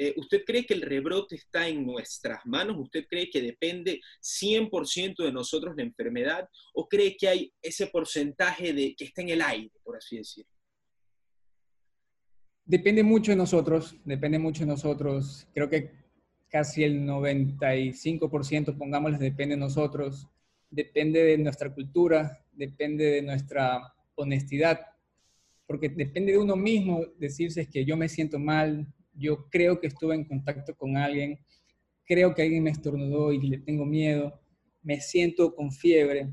eh, 0.04 0.16
¿Usted 0.18 0.44
cree 0.44 0.66
que 0.66 0.74
el 0.74 0.82
rebrote 0.82 1.36
está 1.36 1.68
en 1.68 1.86
nuestras 1.86 2.44
manos? 2.48 2.76
¿Usted 2.80 3.06
cree 3.08 3.30
que 3.30 3.40
depende 3.40 4.02
100% 4.20 5.24
de 5.24 5.32
nosotros 5.32 5.76
la 5.78 5.84
enfermedad? 5.84 6.50
¿O 6.74 6.88
cree 6.88 7.16
que 7.16 7.28
hay 7.28 7.54
ese 7.62 7.86
porcentaje 7.86 8.74
de 8.74 8.96
que 8.96 9.04
está 9.06 9.22
en 9.22 9.30
el 9.30 9.44
aire, 9.44 9.70
por 9.84 9.96
así 9.96 10.18
decirlo? 10.18 10.50
Depende 12.66 13.04
mucho 13.04 13.32
de 13.32 13.36
nosotros, 13.36 13.96
depende 14.04 14.40
mucho 14.40 14.62
de 14.62 14.72
nosotros. 14.72 15.48
Creo 15.54 15.70
que 15.70 15.92
casi 16.50 16.84
el 16.84 17.02
95%, 17.02 18.76
pongámosles, 18.76 19.20
depende 19.20 19.54
de 19.54 19.62
nosotros. 19.62 20.28
Depende 20.72 21.24
de 21.24 21.38
nuestra 21.38 21.72
cultura, 21.72 22.44
depende 22.54 23.06
de 23.06 23.22
nuestra 23.22 23.94
honestidad, 24.16 24.80
porque 25.68 25.90
depende 25.90 26.32
de 26.32 26.40
uno 26.40 26.56
mismo 26.56 27.06
decirse 27.20 27.70
que 27.70 27.86
yo 27.86 27.96
me 27.96 28.10
siento 28.10 28.40
mal, 28.40 28.92
yo 29.14 29.50
creo 29.50 29.80
que 29.80 29.88
estuve 29.88 30.16
en 30.16 30.26
contacto 30.26 30.76
con 30.76 30.98
alguien, 30.98 31.40
creo 32.06 32.34
que 32.34 32.42
alguien 32.42 32.64
me 32.64 32.72
estornudó 32.72 33.32
y 33.32 33.40
le 33.42 33.58
tengo 33.60 33.86
miedo, 33.86 34.40
me 34.84 35.00
siento 35.00 35.56
con 35.56 35.72
fiebre. 35.72 36.30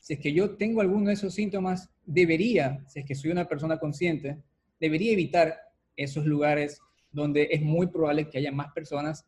Si 0.00 0.14
es 0.14 0.20
que 0.20 0.32
yo 0.32 0.56
tengo 0.56 0.80
alguno 0.80 1.08
de 1.08 1.14
esos 1.14 1.34
síntomas, 1.34 1.90
debería, 2.04 2.84
si 2.88 3.00
es 3.00 3.06
que 3.06 3.14
soy 3.14 3.30
una 3.30 3.48
persona 3.48 3.78
consciente, 3.78 4.38
debería 4.80 5.12
evitar 5.12 5.56
esos 5.96 6.26
lugares 6.26 6.80
donde 7.10 7.48
es 7.50 7.62
muy 7.62 7.86
probable 7.88 8.28
que 8.28 8.38
haya 8.38 8.52
más 8.52 8.72
personas 8.72 9.26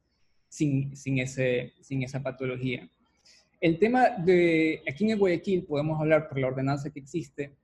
sin, 0.49 0.97
sin, 0.97 1.19
esa 1.19 2.23
patología. 2.23 2.89
El 3.61 3.79
tema 3.79 4.11
de, 4.11 4.83
aquí 4.89 5.11
en 5.11 5.19
Guayaquil 5.19 5.65
podemos 5.65 6.01
hablar 6.01 6.29
por 6.29 6.39
la 6.39 6.47
ordenanza 6.47 6.91
que 6.91 7.01
existe, 7.01 7.57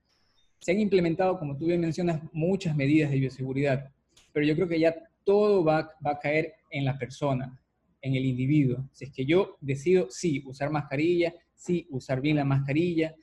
se 0.59 0.73
han 0.73 0.81
implementado, 0.81 1.39
como 1.39 1.57
tú 1.57 1.67
bien 1.67 1.81
mencionas, 1.81 2.23
muchas 2.33 2.75
medidas 2.75 3.11
de 3.11 3.19
bioseguridad 3.19 3.94
pero 4.35 4.45
yo 4.45 4.57
creo 4.57 4.69
que 4.69 4.81
ya 4.81 4.95
todo 5.23 5.65
va, 5.65 5.89
va 6.05 6.11
a 6.11 6.19
caer 6.19 6.55
en 6.71 6.85
la 6.85 6.99
persona, 6.99 7.59
en 8.03 8.17
el 8.17 8.25
individuo. 8.27 8.91
Si 8.93 9.05
es 9.05 9.13
que 9.13 9.25
yo 9.25 9.57
decido, 9.61 10.09
sí, 10.11 10.43
usar 10.45 10.71
mascarilla, 10.71 11.33
sí, 11.55 11.87
usar 11.91 12.21
bien 12.21 12.37
la 12.37 12.45
mascarilla, 12.45 13.15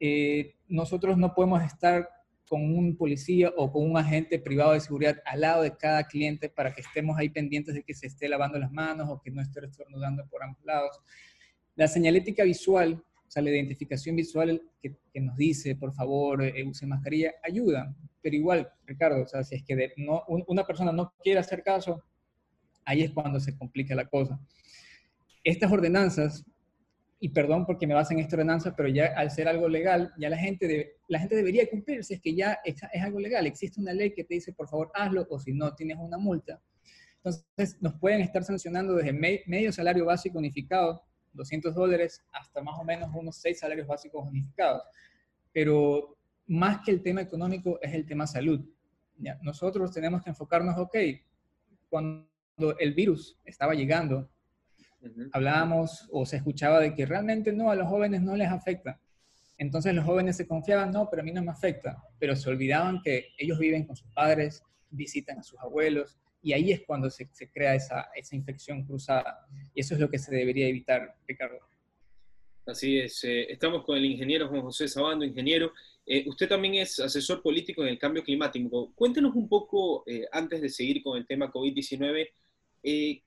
eh, 0.00 0.56
nosotros 0.66 1.16
no 1.16 1.32
podemos 1.32 1.62
estar 1.62 2.08
con 2.48 2.60
un 2.76 2.96
policía 2.96 3.52
o 3.56 3.70
con 3.70 3.88
un 3.88 3.96
agente 3.96 4.40
privado 4.40 4.72
de 4.72 4.80
seguridad 4.80 5.22
al 5.24 5.40
lado 5.40 5.62
de 5.62 5.76
cada 5.76 6.08
cliente 6.08 6.48
para 6.50 6.74
que 6.74 6.80
estemos 6.80 7.16
ahí 7.16 7.28
pendientes 7.30 7.74
de 7.74 7.84
que 7.84 7.94
se 7.94 8.08
esté 8.08 8.28
lavando 8.28 8.58
las 8.58 8.72
manos 8.72 9.08
o 9.08 9.20
que 9.22 9.30
no 9.30 9.40
esté 9.40 9.64
estornudando 9.64 10.26
por 10.28 10.42
ambos 10.42 10.62
lados. 10.64 11.00
La 11.76 11.86
señalética 11.86 12.42
visual 12.42 13.02
o 13.32 13.34
sea, 13.34 13.42
la 13.42 13.48
identificación 13.48 14.14
visual 14.14 14.60
que, 14.78 14.94
nos 15.22 15.34
dice, 15.38 15.74
por 15.74 15.94
favor, 15.94 16.42
eh, 16.42 16.62
use 16.68 16.84
mascarilla, 16.84 17.32
ayuda. 17.42 17.96
Pero 18.22 18.36
igual, 18.36 18.72
Ricardo, 18.86 19.22
o 19.22 19.26
sea, 19.26 19.42
si 19.42 19.56
es 19.56 19.64
que 19.64 19.92
no, 19.96 20.24
una 20.26 20.64
persona 20.64 20.92
no 20.92 21.12
quiere 21.22 21.40
hacer 21.40 21.62
caso, 21.62 22.02
ahí 22.84 23.02
es 23.02 23.12
cuando 23.12 23.40
se 23.40 23.56
complica 23.56 23.94
la 23.94 24.06
cosa. 24.06 24.40
Estas 25.44 25.72
ordenanzas, 25.72 26.44
y 27.18 27.28
perdón 27.30 27.66
porque 27.66 27.86
me 27.86 27.94
basan 27.94 28.18
en 28.18 28.24
esta 28.24 28.36
ordenanza, 28.36 28.74
pero 28.76 28.88
ya 28.88 29.06
al 29.16 29.30
ser 29.30 29.48
algo 29.48 29.68
legal, 29.68 30.12
ya 30.18 30.28
la 30.28 30.38
gente, 30.38 30.96
la 31.08 31.18
gente 31.18 31.36
debería 31.36 31.68
cumplir, 31.68 32.04
si 32.04 32.14
es 32.14 32.20
que 32.20 32.34
ya 32.34 32.58
es, 32.64 32.82
algo 33.02 33.20
legal. 33.20 33.46
Existe 33.46 33.80
una 33.80 33.92
ley 33.92 34.12
que 34.12 34.24
te 34.24 34.34
dice, 34.34 34.52
por 34.52 34.68
favor, 34.68 34.90
hazlo, 34.94 35.26
o 35.30 35.38
si 35.38 35.52
no, 35.52 35.74
tienes 35.74 35.98
una 35.98 36.18
multa. 36.18 36.60
Entonces, 37.16 37.80
nos 37.80 37.94
pueden 37.94 38.20
estar 38.20 38.42
sancionando 38.42 38.94
desde 38.94 39.12
medio 39.12 39.72
salario 39.72 40.04
básico 40.04 40.38
unificado 40.38 41.02
200 41.32 41.74
dólares 41.74 42.24
hasta 42.32 42.62
más 42.62 42.78
o 42.78 42.84
menos 42.84 43.08
unos 43.14 43.36
6 43.36 43.58
salarios 43.58 43.86
básicos 43.86 44.26
unificados. 44.26 44.82
Pero 45.52 46.18
más 46.52 46.82
que 46.84 46.90
el 46.90 47.02
tema 47.02 47.22
económico 47.22 47.78
es 47.80 47.94
el 47.94 48.04
tema 48.04 48.26
salud. 48.26 48.60
¿ya? 49.16 49.38
Nosotros 49.42 49.90
tenemos 49.90 50.22
que 50.22 50.30
enfocarnos, 50.30 50.76
ok, 50.76 50.96
cuando 51.88 52.28
el 52.78 52.92
virus 52.92 53.38
estaba 53.44 53.74
llegando, 53.74 54.30
hablábamos 55.32 56.08
o 56.12 56.26
se 56.26 56.36
escuchaba 56.36 56.78
de 56.80 56.94
que 56.94 57.06
realmente 57.06 57.52
no, 57.52 57.70
a 57.70 57.74
los 57.74 57.88
jóvenes 57.88 58.20
no 58.20 58.36
les 58.36 58.48
afecta. 58.48 59.00
Entonces 59.56 59.94
los 59.94 60.04
jóvenes 60.04 60.36
se 60.36 60.46
confiaban, 60.46 60.90
no, 60.90 61.08
pero 61.08 61.22
a 61.22 61.24
mí 61.24 61.32
no 61.32 61.42
me 61.42 61.50
afecta. 61.50 62.02
Pero 62.18 62.36
se 62.36 62.50
olvidaban 62.50 63.00
que 63.02 63.28
ellos 63.38 63.58
viven 63.58 63.86
con 63.86 63.96
sus 63.96 64.10
padres, 64.12 64.62
visitan 64.90 65.38
a 65.38 65.42
sus 65.42 65.58
abuelos, 65.58 66.18
y 66.42 66.52
ahí 66.52 66.72
es 66.72 66.82
cuando 66.86 67.08
se, 67.08 67.30
crea 67.50 67.74
esa, 67.74 68.10
esa, 68.14 68.36
infección 68.36 68.84
cruzada. 68.84 69.46
Y 69.72 69.80
eso 69.80 69.94
es 69.94 70.00
lo 70.00 70.10
que 70.10 70.18
se 70.18 70.34
debería 70.34 70.68
evitar, 70.68 71.16
Ricardo. 71.26 71.60
Así 72.66 72.98
es. 72.98 73.24
Eh, 73.24 73.52
estamos 73.52 73.84
con 73.84 73.96
el 73.96 74.04
ingeniero 74.04 74.48
Juan 74.48 74.62
José 74.62 74.88
Sabando, 74.88 75.24
ingeniero. 75.24 75.72
Eh, 76.06 76.24
usted 76.28 76.48
también 76.48 76.74
es 76.74 76.98
asesor 76.98 77.42
político 77.42 77.82
en 77.82 77.88
el 77.88 77.98
cambio 77.98 78.24
climático. 78.24 78.92
Cuéntenos 78.94 79.34
un 79.34 79.48
poco, 79.48 80.04
eh, 80.06 80.26
antes 80.32 80.60
de 80.60 80.68
seguir 80.68 81.02
con 81.02 81.16
el 81.16 81.26
tema 81.26 81.52
COVID-19, 81.52 82.28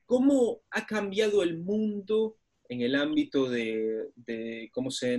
cómo 0.06 0.62
ha 0.72 0.86
cambiado 0.86 1.42
el 1.42 1.58
mundo 1.58 2.38
en 2.68 2.82
el 2.82 2.96
ámbito 2.96 3.50
de, 3.50 4.10
de 4.16 4.70
cómo 4.74 4.92
se 4.92 5.18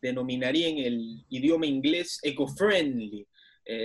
denominaría 0.00 0.68
en 0.68 0.78
el 0.78 1.24
idioma 1.28 1.66
inglés, 1.66 2.20
eco-friendly, 2.22 3.26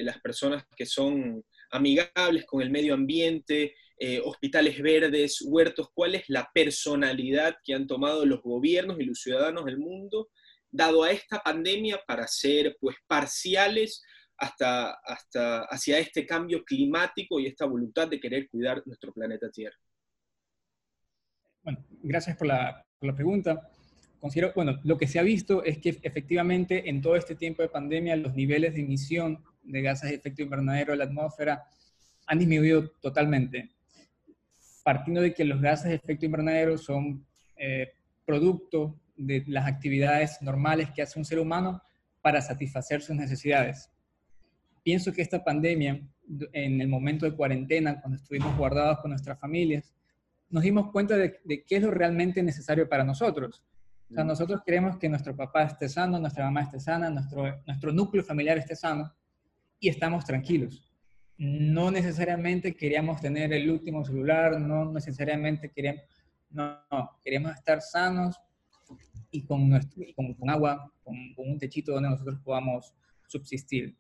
las 0.04 0.20
personas 0.20 0.66
que 0.76 0.86
son 0.86 1.44
amigables 1.72 2.46
con 2.46 2.62
el 2.62 2.70
medio 2.70 2.94
ambiente, 2.94 3.74
eh, 4.00 4.22
hospitales 4.24 4.80
verdes, 4.80 5.42
huertos, 5.42 5.90
cuál 5.92 6.14
es 6.14 6.24
la 6.28 6.48
personalidad 6.54 7.58
que 7.64 7.74
han 7.74 7.88
tomado 7.88 8.28
los 8.28 8.44
gobiernos 8.44 9.00
y 9.00 9.06
los 9.06 9.20
ciudadanos 9.20 9.66
del 9.66 9.80
mundo, 9.80 10.30
dado 10.70 11.04
a 11.04 11.12
esta 11.12 11.40
pandemia, 11.40 12.00
para 12.06 12.28
ser 12.28 12.78
pues 12.80 12.96
parciales 13.08 14.04
hasta, 14.38 14.92
hasta 15.04 15.64
hacia 15.64 16.00
este 16.00 16.26
cambio 16.26 16.64
climático 16.64 17.40
y 17.40 17.48
esta 17.48 17.66
voluntad 17.66 18.08
de 18.08 18.20
querer 18.20 18.50
cuidar 18.50 18.84
nuestro 18.86 19.12
planeta 19.12 19.50
Tierra. 19.50 19.78
Bueno, 21.64 21.84
gracias 22.04 22.38
por 22.38 22.48
la, 22.48 22.86
por 23.00 23.10
la 23.10 23.16
pregunta. 23.16 23.70
Considero, 24.20 24.52
bueno, 24.56 24.80
lo 24.84 24.98
que 24.98 25.08
se 25.08 25.20
ha 25.20 25.24
visto 25.24 25.64
es 25.64 25.78
que 25.80 26.00
efectivamente 26.02 26.90
en 26.90 27.02
todo 27.02 27.16
este 27.16 27.36
tiempo 27.36 27.62
de 27.62 27.70
pandemia 27.70 28.16
los 28.16 28.34
niveles 28.36 28.74
de 28.74 28.82
emisión 28.82 29.44
de 29.64 29.82
gases 29.82 30.10
de 30.10 30.16
efecto 30.16 30.42
invernadero 30.42 30.92
de 30.92 30.98
la 30.98 31.04
atmósfera 31.06 31.64
han 32.26 32.40
disminuido 32.40 32.90
totalmente, 33.02 33.72
partiendo 34.84 35.22
de 35.22 35.34
que 35.34 35.46
los 35.46 35.62
gases 35.62 35.90
de 35.90 35.96
efecto 35.96 36.26
invernadero 36.26 36.78
son 36.78 37.26
eh, 37.56 37.94
producto 38.26 39.00
de 39.18 39.44
las 39.48 39.68
actividades 39.68 40.42
normales 40.42 40.90
que 40.92 41.02
hace 41.02 41.20
un 41.20 41.26
ser 41.26 41.40
humano 41.40 41.82
para 42.22 42.42
satisfacer 42.42 43.02
sus 43.02 43.16
necesidades. 43.16 43.92
Pienso 44.84 45.12
que 45.12 45.22
esta 45.22 45.44
pandemia, 45.44 46.02
en 46.54 46.82
el 46.82 46.88
momento 46.88 47.26
de 47.26 47.36
cuarentena, 47.36 48.00
cuando 48.00 48.18
estuvimos 48.18 48.56
guardados 48.58 49.00
con 49.00 49.12
nuestras 49.12 49.40
familias, 49.40 49.94
nos 50.50 50.64
dimos 50.64 50.92
cuenta 50.92 51.18
de, 51.18 51.40
de 51.44 51.64
qué 51.64 51.78
es 51.78 51.84
lo 51.84 51.92
realmente 51.92 52.42
necesario 52.42 52.88
para 52.88 53.04
nosotros. 53.04 53.64
O 54.10 54.14
sea, 54.14 54.24
mm. 54.24 54.28
nosotros 54.28 54.62
queremos 54.66 54.98
que 54.98 55.10
nuestro 55.10 55.36
papá 55.36 55.64
esté 55.64 55.90
sano, 55.90 56.20
nuestra 56.20 56.46
mamá 56.46 56.62
esté 56.62 56.80
sana, 56.80 57.10
nuestro, 57.10 57.62
nuestro 57.66 57.92
núcleo 57.92 58.24
familiar 58.24 58.58
esté 58.58 58.76
sano 58.76 59.14
y 59.80 59.90
estamos 59.90 60.26
tranquilos. 60.26 60.84
No 61.38 61.92
necesariamente 61.92 62.76
queríamos 62.76 63.22
tener 63.22 63.54
el 63.54 63.70
último 63.70 64.04
celular, 64.04 64.60
no 64.60 64.92
necesariamente 64.92 65.72
queríamos, 65.72 66.04
no, 66.50 66.80
queríamos 67.24 67.54
estar 67.54 67.82
sanos 67.82 68.40
y 69.32 69.44
con, 69.44 69.70
con, 70.16 70.50
agua, 70.50 70.92
con, 71.04 71.16
un 71.38 71.58
techito 71.58 71.94
donde 71.94 72.10
nosotros 72.10 72.40
podamos 72.44 72.94
subsistir. 73.28 73.96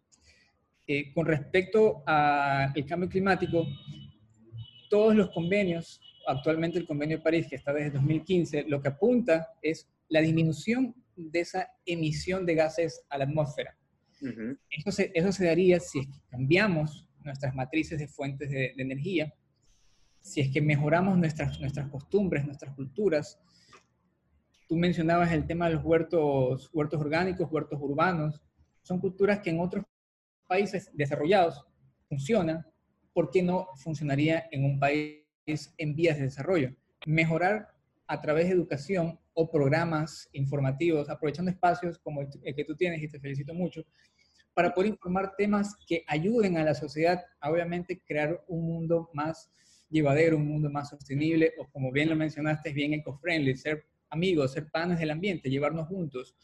Eh, 0.86 1.14
con 1.14 1.26
respecto 1.26 2.04
al 2.06 2.86
cambio 2.86 3.10
climático, 3.10 3.66
todos 4.90 5.16
los 5.16 5.30
convenios, 5.32 6.02
actualmente 6.26 6.78
el 6.80 6.88
convenio 6.88 7.18
de 7.18 7.24
París, 7.24 7.48
que 7.50 7.58
está 7.58 7.74
desde 7.74 7.92
2015, 7.92 8.66
lo 8.68 8.82
que 8.82 8.88
apunta 8.90 9.50
es 9.62 9.90
la 10.10 10.22
disminución 10.22 10.96
de 11.16 11.40
esa 11.42 11.70
emisión 11.86 12.46
de 12.46 12.56
gases 12.56 13.02
a 13.10 13.18
la 13.18 13.26
atmósfera. 13.26 13.78
eso, 14.70 14.92
se, 14.92 15.12
eso 15.14 15.32
se 15.32 15.46
daría 15.46 15.80
si 15.80 16.00
es 16.00 16.08
que 16.08 16.22
cambiamos 16.30 17.08
nuestras 17.24 17.54
matrices 17.54 18.00
de 18.00 18.08
fuentes 18.08 18.50
de, 18.50 18.74
de 18.76 18.84
energía, 18.84 19.34
si 20.22 20.42
es 20.42 20.52
que 20.52 20.62
mejoramos 20.62 21.18
nuestras, 21.18 21.60
nuestras 21.60 21.90
costumbres, 21.90 22.46
nuestras 22.46 22.74
culturas. 22.76 23.40
Tú 24.68 24.76
mencionabas 24.76 25.32
el 25.32 25.48
tema 25.48 25.68
de 25.68 25.76
los 25.76 25.84
huertos, 25.84 26.70
huertos 26.74 27.00
orgánicos, 27.00 27.48
huertos 27.50 27.80
urbanos. 27.82 28.42
Son 28.82 29.00
culturas 29.00 29.40
que 29.40 29.50
en 29.50 29.60
otros 29.60 29.86
países 30.46 30.92
desarrollados 30.94 31.66
funcionan. 32.10 32.66
¿Por 33.14 33.32
qué 33.32 33.42
no 33.42 33.70
funcionaría 33.78 34.48
en 34.52 34.66
un 34.66 34.80
país 34.80 35.24
en 35.78 35.96
vías 35.96 36.18
de 36.18 36.24
desarrollo? 36.24 36.76
Mejorar 37.06 37.70
a 38.08 38.22
través 38.22 38.48
de 38.48 38.54
educación 38.54 39.20
o 39.34 39.50
programas 39.50 40.30
informativos, 40.34 41.10
aprovechando 41.10 41.52
espacios 41.52 41.98
como 42.00 42.22
el 42.22 42.56
que 42.56 42.66
tú 42.66 42.76
tienes 42.76 43.02
y 43.02 43.08
te 43.08 43.20
felicito 43.20 43.54
mucho, 43.54 43.86
para 44.54 44.74
poder 44.74 44.90
informar 44.90 45.36
temas 45.38 45.76
que 45.88 46.04
ayuden 46.08 46.58
a 46.58 46.64
la 46.64 46.74
sociedad 46.74 47.24
obviamente 47.42 48.02
crear 48.06 48.44
un 48.48 48.66
mundo 48.66 49.10
más 49.14 49.52
llevadero, 49.90 50.38
un 50.38 50.48
mundo 50.48 50.70
más 50.70 50.90
sostenible, 50.90 51.54
o 51.60 51.68
como 51.70 51.92
bien 51.92 52.10
lo 52.10 52.16
mencionaste, 52.16 52.74
bien 52.74 52.94
eco-friendly, 52.94 53.56
ser 53.56 53.86
amigos, 54.10 54.54
ser 54.54 54.70
panes 54.70 55.00
del 55.00 55.12
ambiente, 55.12 55.50
llevarnos 55.50 55.88
juntos. 55.88 56.36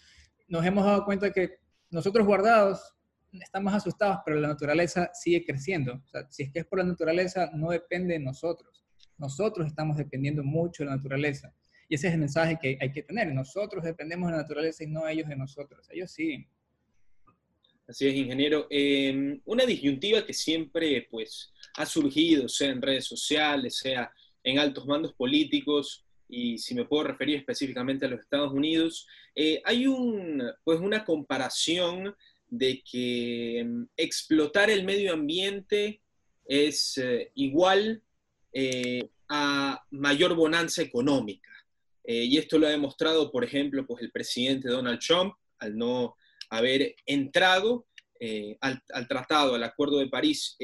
Nos 0.48 0.66
hemos 0.66 0.86
dado 0.86 1.06
cuenta 1.06 1.32
que 1.32 1.60
nosotros 1.90 2.26
guardados 2.26 2.94
estamos 3.32 3.74
asustados, 3.74 4.20
pero 4.26 4.40
la 4.40 4.50
naturaleza 4.50 5.10
sigue 5.14 5.46
creciendo. 5.46 6.04
Si 6.30 6.44
es 6.44 6.52
que 6.52 6.60
es 6.60 6.66
por 6.66 6.80
la 6.80 6.86
naturaleza, 6.86 7.50
no 7.54 7.70
depende 7.72 8.14
de 8.14 8.20
nosotros. 8.20 8.84
Nosotros 9.18 9.68
estamos 9.68 9.98
dependiendo 9.98 10.44
mucho 10.44 10.84
de 10.84 10.90
la 10.90 10.98
naturaleza. 10.98 11.54
Y 11.90 11.96
ese 11.96 12.08
es 12.08 12.14
el 12.14 12.20
mensaje 12.20 12.58
que 12.62 12.78
hay 12.80 12.92
que 12.92 13.04
tener. 13.04 13.34
Nosotros 13.34 13.84
dependemos 13.84 14.28
de 14.28 14.38
la 14.38 14.42
naturaleza 14.42 14.84
y 14.84 14.88
no 14.88 15.08
ellos 15.08 15.28
de 15.28 15.36
nosotros. 15.36 15.88
Ellos 15.92 16.12
sí. 16.12 16.48
Así 17.88 18.08
es, 18.08 18.16
ingeniero. 18.16 18.68
Em, 18.70 19.42
una 19.46 19.66
disyuntiva 19.66 20.26
que 20.26 20.34
siempre 20.34 21.08
pues, 21.12 21.52
ha 21.78 21.86
surgido, 21.86 22.48
sea 22.48 22.70
en 22.70 22.82
redes 22.82 23.06
sociales, 23.06 23.78
sea 23.78 24.12
en 24.44 24.60
altos 24.60 24.86
mandos 24.86 25.14
políticos, 25.14 26.03
y 26.34 26.58
si 26.58 26.74
me 26.74 26.86
puedo 26.86 27.04
referir 27.04 27.38
específicamente 27.38 28.06
a 28.06 28.10
los 28.10 28.22
Estados 28.22 28.52
Unidos, 28.52 29.08
eh, 29.36 29.62
hay 29.64 29.86
un, 29.86 30.44
pues, 30.64 30.80
una 30.80 31.06
comparación 31.06 32.16
de 32.48 32.82
que 32.84 33.60
em, 33.60 33.88
explotar 33.96 34.70
el 34.70 34.84
medio 34.84 35.14
ambiente 35.14 36.02
es 36.46 36.98
eh, 36.98 37.32
igual 37.36 38.02
eh, 38.52 39.10
a 39.30 39.84
mayor 39.92 40.36
bonanza 40.36 40.82
económica. 40.82 41.50
y 42.06 42.38
esto 42.38 42.58
lo 42.58 42.68
ha 42.68 42.72
demostrado, 42.72 43.32
por 43.32 43.44
ejemplo, 43.46 43.86
pues, 43.88 44.04
el 44.04 44.12
presidente 44.12 44.68
Donald 44.68 45.00
Trump, 45.00 45.36
al 45.60 45.78
no 45.78 46.16
haber 46.50 46.96
entrado 47.06 47.86
eh, 48.20 48.58
al, 48.60 49.08
tratado, 49.08 49.56
al 49.56 49.64
Acuerdo 49.64 50.00
de 50.00 50.10
París. 50.10 50.58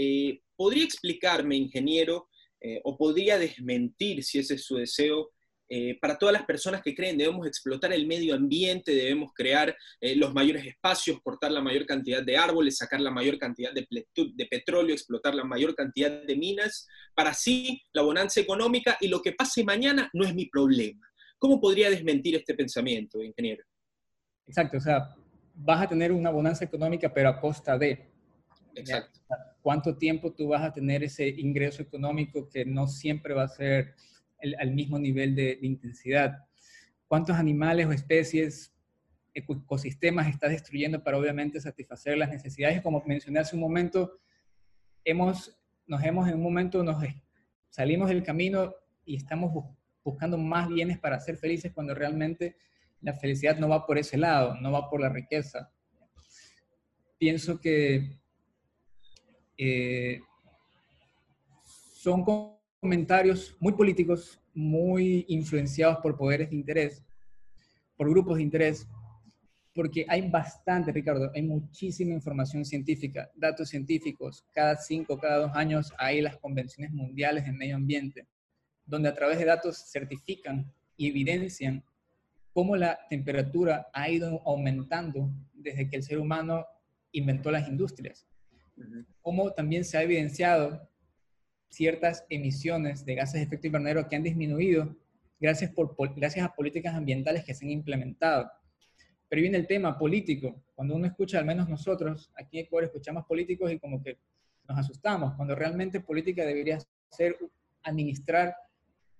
¿Podría 0.58 0.84
explicarme, 0.84 1.56
ingeniero, 1.56 2.30
eh, 2.62 2.82
o 2.84 2.98
podría 2.98 3.38
desmentir, 3.38 4.22
si 4.24 4.40
ese 4.40 4.56
es 4.56 4.66
su 4.66 4.76
deseo, 4.76 5.32
para 6.02 6.18
todas 6.18 6.34
las 6.34 6.46
personas 6.46 6.82
que 6.82 6.96
creen 6.96 7.18
debemos 7.18 7.46
explotar 7.46 7.94
el 7.94 8.08
medio 8.08 8.36
ambiente, 8.36 8.94
debemos 8.94 9.32
crear 9.36 9.76
los 10.16 10.34
mayores 10.34 10.66
espacios, 10.66 11.22
cortar 11.22 11.52
la 11.52 11.62
mayor 11.62 11.86
cantidad 11.86 12.24
de 12.24 12.38
árboles, 12.38 12.78
sacar 12.78 13.00
la 13.02 13.12
mayor 13.12 13.38
cantidad 13.38 13.72
de, 13.72 13.88
de 13.90 14.46
petróleo, 14.48 14.96
explotar 14.96 15.36
la 15.36 15.44
mayor 15.44 15.76
cantidad 15.76 16.24
de 16.24 16.36
minas, 16.36 16.88
para 17.14 17.32
así 17.32 17.82
la 17.94 18.02
bonanza 18.02 18.40
económica 18.40 18.98
y 19.02 19.08
lo 19.08 19.22
que 19.22 19.34
pase 19.34 19.64
mañana 19.64 20.10
no 20.14 20.26
es 20.26 20.34
mi 20.34 20.46
problema? 20.46 21.06
¿Cómo 21.38 21.60
podría 21.60 21.90
desmentir 21.90 22.36
este 22.36 22.54
pensamiento, 22.54 23.24
ingeniero? 23.24 23.64
Exacto, 24.46 24.78
o 24.78 24.82
sea, 24.82 25.16
vas 25.54 25.82
a 25.84 25.88
tener 25.88 26.12
una 26.12 26.30
bonanza 26.30 26.66
económica, 26.66 27.14
pero 27.14 27.30
a 27.30 27.40
costa 27.40 27.78
de. 27.78 28.10
Exacto. 28.76 29.20
¿Cuánto 29.62 29.98
tiempo 29.98 30.34
tú 30.34 30.48
vas 30.48 30.64
a 30.64 30.74
tener 30.74 31.04
ese 31.04 31.28
ingreso 31.28 31.82
económico 31.82 32.50
que 32.50 32.66
no 32.66 32.88
siempre 32.88 33.34
va 33.34 33.44
a 33.44 33.50
ser 33.50 33.96
el, 34.40 34.56
al 34.60 34.72
mismo 34.72 35.00
nivel 35.00 35.36
de, 35.36 35.60
intensidad? 35.62 36.46
¿Cuántos 37.08 37.36
animales 37.38 37.88
o 37.88 37.92
especies, 37.92 38.74
ecosistemas 39.34 40.28
estás 40.28 40.52
destruyendo 40.52 41.04
para 41.04 41.18
obviamente 41.18 41.60
satisfacer 41.60 42.18
las 42.18 42.30
necesidades? 42.30 42.82
Como 42.82 43.04
mencioné 43.06 43.40
hace 43.40 43.56
un 43.56 43.62
momento, 43.62 44.20
hemos, 45.04 45.60
nos 45.88 46.04
hemos 46.04 46.28
en 46.28 46.36
un 46.36 46.44
momento, 46.44 46.84
nos 46.84 47.04
salimos 47.70 48.10
del 48.10 48.24
camino 48.24 48.74
y 49.06 49.16
estamos 49.16 49.52
buscando 50.04 50.38
más 50.38 50.68
bienes 50.68 50.98
para 51.00 51.20
ser 51.20 51.38
felices 51.38 51.72
cuando 51.74 51.94
realmente 51.94 52.56
la 53.02 53.14
felicidad 53.14 53.58
no 53.58 53.70
va 53.70 53.86
por 53.86 53.98
ese 53.98 54.18
lado, 54.18 54.56
no 54.56 54.72
va 54.72 54.90
por 54.90 55.02
la 55.02 55.10
riqueza. 55.10 55.72
Pienso 57.18 57.60
que 57.60 58.20
eh, 59.58 60.22
son 61.64 62.24
comentarios 62.80 63.56
muy 63.60 63.74
políticos, 63.74 64.40
muy 64.54 65.26
influenciados 65.28 65.98
por 65.98 66.18
poderes 66.18 66.50
de 66.50 66.56
interés, 66.56 67.04
por 67.98 68.10
grupos 68.10 68.38
de 68.38 68.44
interés, 68.44 68.88
porque 69.74 70.06
hay 70.08 70.30
bastante, 70.30 70.92
Ricardo, 70.92 71.32
hay 71.34 71.42
muchísima 71.42 72.14
información 72.14 72.66
científica, 72.66 73.30
datos 73.36 73.70
científicos. 73.70 74.46
Cada 74.54 74.76
cinco, 74.76 75.18
cada 75.18 75.38
dos 75.38 75.52
años 75.54 75.94
hay 75.98 76.22
las 76.22 76.38
convenciones 76.38 76.92
mundiales 76.92 77.46
de 77.46 77.52
medio 77.52 77.76
ambiente, 77.76 78.28
donde 78.86 79.10
a 79.10 79.14
través 79.14 79.38
de 79.40 79.46
datos 79.46 79.90
certifican 79.92 80.72
y 80.98 81.08
evidencian 81.10 81.84
cómo 82.54 82.76
la 82.76 83.00
temperatura 83.10 83.88
ha 83.94 84.10
ido 84.10 84.42
aumentando 84.46 85.30
desde 85.54 85.90
que 85.90 85.98
el 85.98 86.04
ser 86.04 86.18
humano 86.18 86.66
inventó 87.12 87.52
las 87.52 87.68
industrias. 87.68 88.28
Cómo 89.22 89.52
también 89.52 89.84
se 89.84 89.98
ha 89.98 90.04
evidenciado 90.04 90.90
ciertas 91.70 92.26
emisiones 92.30 93.06
de 93.06 93.16
gases 93.16 93.36
de 93.36 93.44
efecto 93.44 93.68
invernadero 93.68 94.08
que 94.08 94.16
han 94.16 94.24
disminuido 94.24 94.96
gracias, 95.40 95.72
gracias 96.16 96.46
a 96.46 96.54
políticas 96.54 96.96
ambientales 96.96 97.44
que 97.44 97.54
se 97.54 97.66
han 97.66 97.72
implementado. 97.72 98.52
Pero 99.28 99.42
viene 99.42 99.58
el 99.58 99.68
tema 99.68 99.98
político. 99.98 100.62
Cuando 100.76 100.96
uno 100.96 101.06
escucha, 101.06 101.40
al 101.40 101.46
menos 101.46 101.70
nosotros, 101.70 102.32
aquí 102.36 102.60
en 102.60 102.66
Ecuador 102.66 102.86
escuchamos 102.86 103.26
políticos 103.26 103.72
y 103.72 103.80
como 103.80 104.02
que 104.02 104.18
nos 104.68 104.78
asustamos, 104.78 105.34
cuando 105.36 105.56
realmente 105.56 106.00
política 106.00 106.46
debería 106.46 106.80
ser 107.10 107.38
administrar 107.84 108.56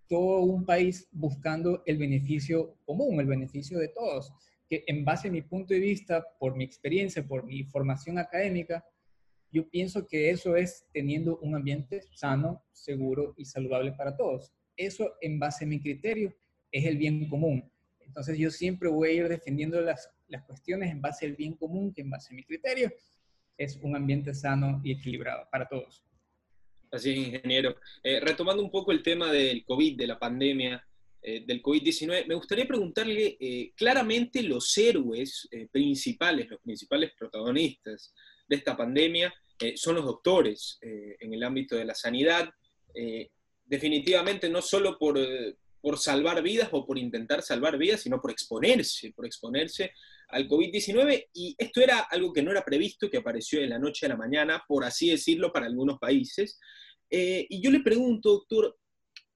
todo 0.08 0.42
un 0.42 0.66
país 0.66 1.08
buscando 1.12 1.84
el 1.86 1.98
beneficio 1.98 2.76
común, 2.86 3.20
el 3.20 3.28
beneficio 3.28 3.78
de 3.78 3.90
todos, 3.90 4.34
que 4.68 4.84
en 4.88 5.06
base 5.06 5.28
a 5.28 5.32
mi 5.32 5.42
punto 5.44 5.74
de 5.74 5.80
vista, 5.80 6.26
por 6.40 6.56
mi 6.56 6.64
experiencia, 6.64 7.26
por 7.26 7.44
mi 7.44 7.64
formación 7.64 8.18
académica, 8.18 8.84
yo 9.52 9.70
pienso 9.70 10.08
que 10.08 10.30
eso 10.30 10.56
es 10.56 10.86
teniendo 10.94 11.38
un 11.40 11.56
ambiente 11.56 12.02
sano, 12.14 12.64
seguro 12.72 13.34
y 13.38 13.46
saludable 13.46 13.92
para 13.94 14.16
todos. 14.16 14.54
Eso, 14.78 15.14
en 15.22 15.40
base 15.40 15.66
a 15.66 15.68
mi 15.68 15.82
criterio, 15.82 16.34
es 16.72 16.86
el 16.86 16.98
bien 16.98 17.28
común. 17.28 17.72
Entonces 18.00 18.38
yo 18.38 18.52
siempre 18.52 18.90
voy 18.90 19.10
a 19.10 19.14
ir 19.14 19.28
defendiendo 19.28 19.82
las, 19.82 20.10
las 20.28 20.44
cuestiones 20.46 20.92
en 20.92 21.02
base 21.02 21.26
al 21.26 21.36
bien 21.36 21.54
común, 21.54 21.94
que 21.94 22.02
en 22.02 22.10
base 22.10 22.34
a 22.34 22.36
mi 22.36 22.44
criterio 22.44 22.92
es 23.58 23.78
un 23.82 23.96
ambiente 23.96 24.34
sano 24.34 24.82
y 24.84 24.94
equilibrado 24.94 25.48
para 25.52 25.68
todos. 25.68 26.04
Así 26.92 27.12
es, 27.12 27.18
ingeniero. 27.18 27.76
Eh, 28.02 28.20
retomando 28.20 28.64
un 28.64 28.72
poco 28.72 28.92
el 28.92 29.04
tema 29.04 29.32
del 29.32 29.64
COVID, 29.66 29.98
de 29.98 30.08
la 30.08 30.18
pandemia, 30.18 30.84
eh, 31.22 31.44
del 31.46 31.62
COVID-19, 31.62 32.26
me 32.26 32.36
gustaría 32.36 32.66
preguntarle 32.66 33.38
eh, 33.40 33.74
claramente 33.76 34.42
los 34.42 34.76
héroes 34.78 35.48
principales, 35.72 36.50
los 36.50 36.62
principales 36.62 37.12
protagonistas 37.18 38.14
de 38.50 38.56
esta 38.56 38.76
pandemia 38.76 39.34
son 39.76 39.96
los 39.96 40.06
doctores 40.06 40.78
en 40.82 41.34
el 41.34 41.44
ámbito 41.44 41.76
de 41.76 41.86
la 41.86 41.94
sanidad. 41.94 42.50
definitivamente 43.66 44.50
no 44.50 44.62
solo 44.62 44.98
por, 44.98 45.20
por 45.82 45.98
salvar 45.98 46.42
vidas 46.42 46.70
o 46.72 46.86
por 46.86 46.98
intentar 46.98 47.42
salvar 47.42 47.78
vidas, 47.78 48.02
sino 48.02 48.22
por 48.22 48.32
exponerse, 48.32 49.12
por 49.14 49.26
exponerse 49.26 49.94
al 50.30 50.48
COVID-19 50.48 51.30
y 51.34 51.56
esto 51.58 51.82
era 51.82 52.00
algo 52.00 52.34
que 52.34 52.42
no 52.42 52.52
era 52.52 52.64
previsto, 52.64 53.10
que 53.10 53.18
apareció 53.18 53.60
de 53.60 53.68
la 53.68 53.80
noche 53.80 54.06
a 54.06 54.10
la 54.10 54.18
mañana, 54.18 54.64
por 54.68 54.84
así 54.84 55.10
decirlo, 55.10 55.52
para 55.52 55.66
algunos 55.66 55.98
países. 56.00 56.60
Eh, 57.10 57.48
y 57.50 57.62
yo 57.62 57.72
le 57.72 57.80
pregunto, 57.80 58.32
doctor, 58.32 58.78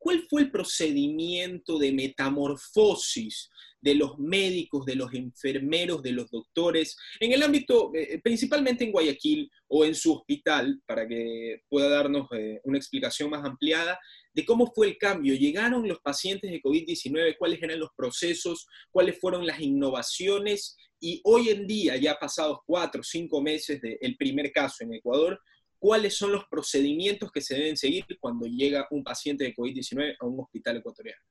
¿Cuál 0.04 0.28
fue 0.30 0.42
el 0.42 0.52
procedimiento 0.52 1.80
de 1.80 1.94
metamorfosis 1.94 3.50
de 3.80 3.96
los 3.96 4.20
médicos, 4.20 4.86
de 4.86 4.98
los 4.98 5.14
enfermeros, 5.14 6.04
de 6.04 6.12
los 6.12 6.30
doctores, 6.30 6.98
en 7.22 7.32
el 7.32 7.42
ámbito, 7.42 7.90
eh, 7.96 8.20
principalmente 8.22 8.84
en 8.84 8.92
Guayaquil 8.92 9.50
o 9.68 9.86
en 9.86 9.96
su 9.96 10.12
hospital, 10.12 10.82
para 10.86 11.08
que 11.08 11.62
pueda 11.70 11.88
darnos 11.88 12.28
eh, 12.32 12.60
una 12.66 12.78
explicación 12.78 13.30
más 13.30 13.46
ampliada, 13.46 13.98
de 14.34 14.44
cómo 14.44 14.74
fue 14.76 14.88
el 14.88 14.98
cambio. 14.98 15.36
¿Llegaron 15.36 15.88
los 15.88 16.00
pacientes 16.00 16.52
de 16.52 16.62
COVID-19? 16.62 17.38
¿Cuáles 17.38 17.64
eran 17.64 17.80
los 17.80 17.92
procesos? 17.96 18.68
¿Cuáles 18.92 19.18
fueron 19.22 19.48
las 19.48 19.62
innovaciones? 19.62 20.76
Y 21.00 21.22
hoy 21.24 21.48
en 21.50 21.66
día, 21.66 21.96
ya 21.96 22.16
pasados 22.20 22.60
cuatro 22.66 23.00
o 23.00 23.06
cinco 23.06 23.42
meses 23.42 23.80
del 23.82 24.18
primer 24.18 24.52
caso 24.52 24.84
en 24.84 24.96
Ecuador, 24.96 25.40
¿cuáles 25.84 26.16
son 26.16 26.32
los 26.32 26.46
procedimientos 26.46 27.30
que 27.30 27.42
se 27.42 27.56
deben 27.56 27.76
seguir 27.76 28.06
cuando 28.22 28.46
llega 28.46 28.88
un 28.90 29.04
paciente 29.04 29.44
de 29.44 29.54
COVID-19 29.54 30.16
a 30.18 30.26
un 30.26 30.40
hospital 30.40 30.78
ecuatoriano? 30.78 31.22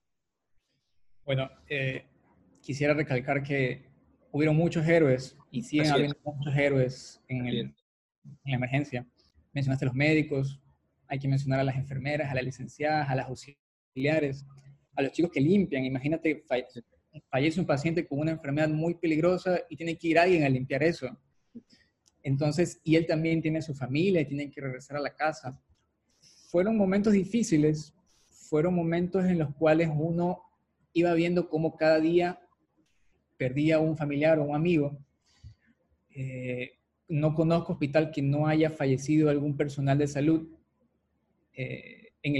Bueno, 1.24 1.48
eh, 1.70 2.04
quisiera 2.60 2.92
recalcar 2.92 3.42
que 3.42 3.86
hubieron 4.30 4.54
muchos 4.54 4.86
héroes 4.86 5.38
y 5.50 5.62
siguen 5.62 5.90
habiendo 5.90 6.18
muchos 6.22 6.54
héroes 6.54 7.22
en, 7.28 7.46
en, 7.46 7.76
la 8.44 8.56
emergencia. 8.56 9.06
Mencionaste 9.54 9.86
a 9.86 9.88
los 9.88 9.94
médicos, 9.94 10.60
hay 11.06 11.18
que 11.18 11.28
mencionar 11.28 11.60
a 11.60 11.64
las 11.64 11.76
enfermeras, 11.76 12.30
a 12.30 12.34
las 12.34 12.44
licenciadas, 12.44 13.08
a 13.08 13.14
las 13.14 13.28
auxiliares, 13.28 14.44
a 14.96 15.00
los 15.00 15.12
chicos 15.12 15.30
que 15.32 15.40
limpian. 15.40 15.86
Imagínate, 15.86 16.44
fallece 17.30 17.58
un 17.58 17.66
paciente 17.66 18.06
con 18.06 18.18
una 18.18 18.32
enfermedad 18.32 18.68
muy 18.68 18.96
peligrosa 18.96 19.62
y 19.70 19.76
tiene 19.76 19.96
que 19.96 20.08
ir 20.08 20.18
alguien 20.18 20.44
a 20.44 20.50
limpiar 20.50 20.82
eso. 20.82 21.08
Entonces, 22.22 22.80
y 22.84 22.96
él 22.96 23.06
también 23.06 23.42
tiene 23.42 23.62
su 23.62 23.74
familia 23.74 24.20
y 24.20 24.26
tiene 24.26 24.50
que 24.50 24.60
regresar 24.60 24.96
a 24.96 25.00
la 25.00 25.14
casa. 25.14 25.60
Fueron 26.48 26.76
momentos 26.76 27.12
difíciles, 27.12 27.94
fueron 28.28 28.74
momentos 28.74 29.24
en 29.24 29.38
los 29.38 29.54
cuales 29.54 29.88
uno 29.92 30.42
iba 30.92 31.12
viendo 31.14 31.48
cómo 31.48 31.76
cada 31.76 31.98
día 31.98 32.38
perdía 33.36 33.80
un 33.80 33.96
familiar 33.96 34.38
o 34.38 34.44
un 34.44 34.54
amigo. 34.54 34.96
Eh, 36.14 36.72
no 37.08 37.34
conozco 37.34 37.72
hospital 37.72 38.10
que 38.10 38.22
no 38.22 38.46
haya 38.46 38.70
fallecido 38.70 39.28
algún 39.28 39.56
personal 39.56 39.98
de 39.98 40.06
salud 40.06 40.48
eh, 41.54 42.12
en, 42.22 42.36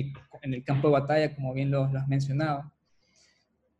el, 0.54 0.64
campo 0.64 0.88
de 0.88 0.92
batalla, 0.92 1.34
como 1.34 1.52
bien 1.52 1.70
lo, 1.70 1.84
has 1.84 2.08
mencionado. 2.08 2.70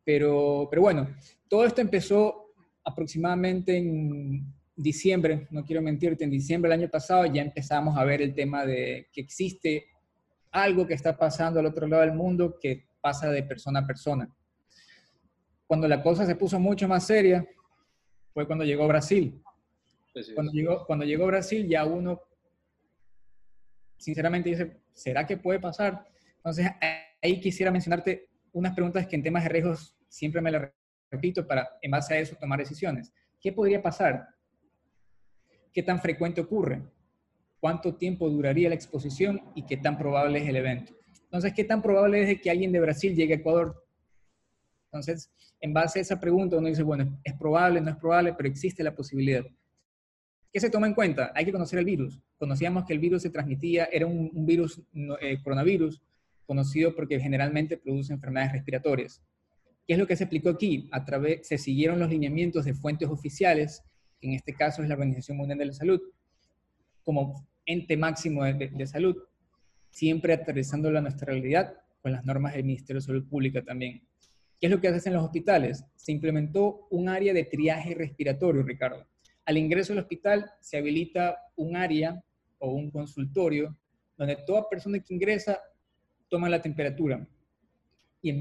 Pero, 0.04 0.66
pero 0.68 0.82
bueno, 0.82 1.08
todo 1.48 1.64
esto 1.64 1.80
empezó 1.80 2.52
aproximadamente 2.84 3.76
en 3.76 4.52
diciembre, 4.74 5.46
no 5.50 5.64
quiero 5.64 5.82
mentirte, 5.82 6.24
en 6.24 6.30
diciembre 6.30 6.70
del 6.70 6.80
año 6.80 6.90
pasado 6.90 7.26
ya 7.26 7.42
empezamos 7.42 7.96
a 7.96 8.04
ver 8.04 8.22
el 8.22 8.34
tema 8.34 8.64
de 8.64 9.08
que 9.12 9.20
existe 9.20 9.86
algo 10.50 10.86
que 10.86 10.94
está 10.94 11.16
pasando 11.16 11.60
al 11.60 11.66
otro 11.66 11.86
lado 11.86 12.02
del 12.02 12.14
mundo 12.14 12.58
que 12.60 12.86
pasa 13.00 13.30
de 13.30 13.42
persona 13.42 13.80
a 13.80 13.86
persona 13.86 14.28
cuando 15.72 15.88
la 15.88 16.02
cosa 16.02 16.26
se 16.26 16.36
puso 16.36 16.60
mucho 16.60 16.86
más 16.86 17.06
seria 17.06 17.48
fue 18.34 18.46
cuando 18.46 18.62
llegó 18.62 18.86
Brasil. 18.86 19.42
Cuando 20.34 20.52
llegó, 20.52 20.84
cuando 20.84 21.06
llegó 21.06 21.26
Brasil 21.26 21.66
ya 21.66 21.86
uno 21.86 22.20
sinceramente 23.96 24.50
dice, 24.50 24.82
¿será 24.92 25.26
que 25.26 25.38
puede 25.38 25.60
pasar? 25.60 26.06
Entonces 26.36 26.66
ahí 27.22 27.40
quisiera 27.40 27.70
mencionarte 27.70 28.28
unas 28.52 28.74
preguntas 28.74 29.06
que 29.06 29.16
en 29.16 29.22
temas 29.22 29.44
de 29.44 29.48
riesgos 29.48 29.96
siempre 30.08 30.42
me 30.42 30.50
las 30.50 30.70
repito 31.10 31.46
para 31.46 31.66
en 31.80 31.90
base 31.90 32.12
a 32.12 32.18
eso 32.18 32.36
tomar 32.36 32.58
decisiones. 32.58 33.10
¿Qué 33.40 33.50
podría 33.50 33.80
pasar? 33.80 34.28
¿Qué 35.72 35.82
tan 35.82 36.00
frecuente 36.00 36.40
ocurre? 36.40 36.82
¿Cuánto 37.58 37.94
tiempo 37.94 38.28
duraría 38.28 38.68
la 38.68 38.74
exposición 38.74 39.40
y 39.54 39.64
qué 39.64 39.76
tan 39.76 39.96
probable 39.96 40.40
es 40.40 40.48
el 40.48 40.56
evento? 40.56 40.92
Entonces, 41.24 41.54
¿qué 41.54 41.64
tan 41.64 41.80
probable 41.80 42.30
es 42.30 42.40
que 42.40 42.50
alguien 42.50 42.72
de 42.72 42.80
Brasil 42.80 43.14
llegue 43.14 43.34
a 43.34 43.36
Ecuador? 43.36 43.86
Entonces, 44.86 45.30
en 45.60 45.72
base 45.72 45.98
a 45.98 46.02
esa 46.02 46.20
pregunta 46.20 46.58
uno 46.58 46.68
dice, 46.68 46.82
bueno, 46.82 47.18
es 47.24 47.32
probable, 47.34 47.80
no 47.80 47.90
es 47.90 47.96
probable, 47.96 48.34
pero 48.34 48.48
existe 48.48 48.82
la 48.82 48.94
posibilidad. 48.94 49.42
¿Qué 50.52 50.60
se 50.60 50.68
toma 50.68 50.86
en 50.86 50.92
cuenta? 50.92 51.32
Hay 51.34 51.46
que 51.46 51.52
conocer 51.52 51.78
el 51.78 51.86
virus. 51.86 52.20
Conocíamos 52.36 52.84
que 52.84 52.92
el 52.92 52.98
virus 52.98 53.22
se 53.22 53.30
transmitía, 53.30 53.86
era 53.86 54.06
un, 54.06 54.30
virus, 54.44 54.82
eh, 55.22 55.38
coronavirus, 55.42 56.02
conocido 56.44 56.94
porque 56.94 57.18
generalmente 57.18 57.78
produce 57.78 58.12
enfermedades 58.12 58.52
respiratorias. 58.52 59.22
¿Qué 59.86 59.94
es 59.94 59.98
lo 59.98 60.06
que 60.06 60.16
se 60.16 60.24
explicó 60.24 60.50
aquí? 60.50 60.90
A 60.92 61.04
través, 61.06 61.46
se 61.46 61.56
siguieron 61.56 61.98
los 61.98 62.10
lineamientos 62.10 62.66
de 62.66 62.74
fuentes 62.74 63.08
oficiales, 63.08 63.82
en 64.22 64.34
este 64.34 64.54
caso 64.54 64.82
es 64.82 64.88
la 64.88 64.94
Organización 64.94 65.36
Mundial 65.36 65.58
de 65.58 65.66
la 65.66 65.72
Salud, 65.72 66.00
como 67.02 67.46
ente 67.66 67.96
máximo 67.96 68.44
de, 68.44 68.86
salud, 68.86 69.16
siempre 69.90 70.32
aterrizándolo 70.32 70.98
a 70.98 71.02
nuestra 71.02 71.26
realidad 71.26 71.74
con 72.00 72.12
las 72.12 72.24
normas 72.24 72.54
del 72.54 72.64
Ministerio 72.64 73.00
de 73.00 73.06
Salud 73.06 73.28
Pública 73.28 73.62
también. 73.62 74.02
¿Qué 74.60 74.66
es 74.66 74.70
lo 74.70 74.80
que 74.80 74.88
haces 74.88 75.06
en 75.06 75.14
los 75.14 75.24
hospitales? 75.24 75.84
Se 75.96 76.12
implementó 76.12 76.86
un 76.90 77.08
área 77.08 77.34
de 77.34 77.44
triaje 77.44 77.94
respiratorio, 77.94 78.62
Ricardo. 78.62 79.06
Al 79.44 79.58
ingreso 79.58 79.92
al 79.92 79.98
hospital 79.98 80.50
se 80.60 80.78
habilita 80.78 81.36
un 81.56 81.76
área 81.76 82.22
o 82.58 82.70
un 82.70 82.90
consultorio 82.90 83.76
donde 84.16 84.36
toda 84.46 84.68
persona 84.68 85.00
que 85.00 85.14
ingresa 85.14 85.60
toma 86.28 86.48
la 86.48 86.62
temperatura 86.62 87.26
y 88.20 88.30
en 88.30 88.40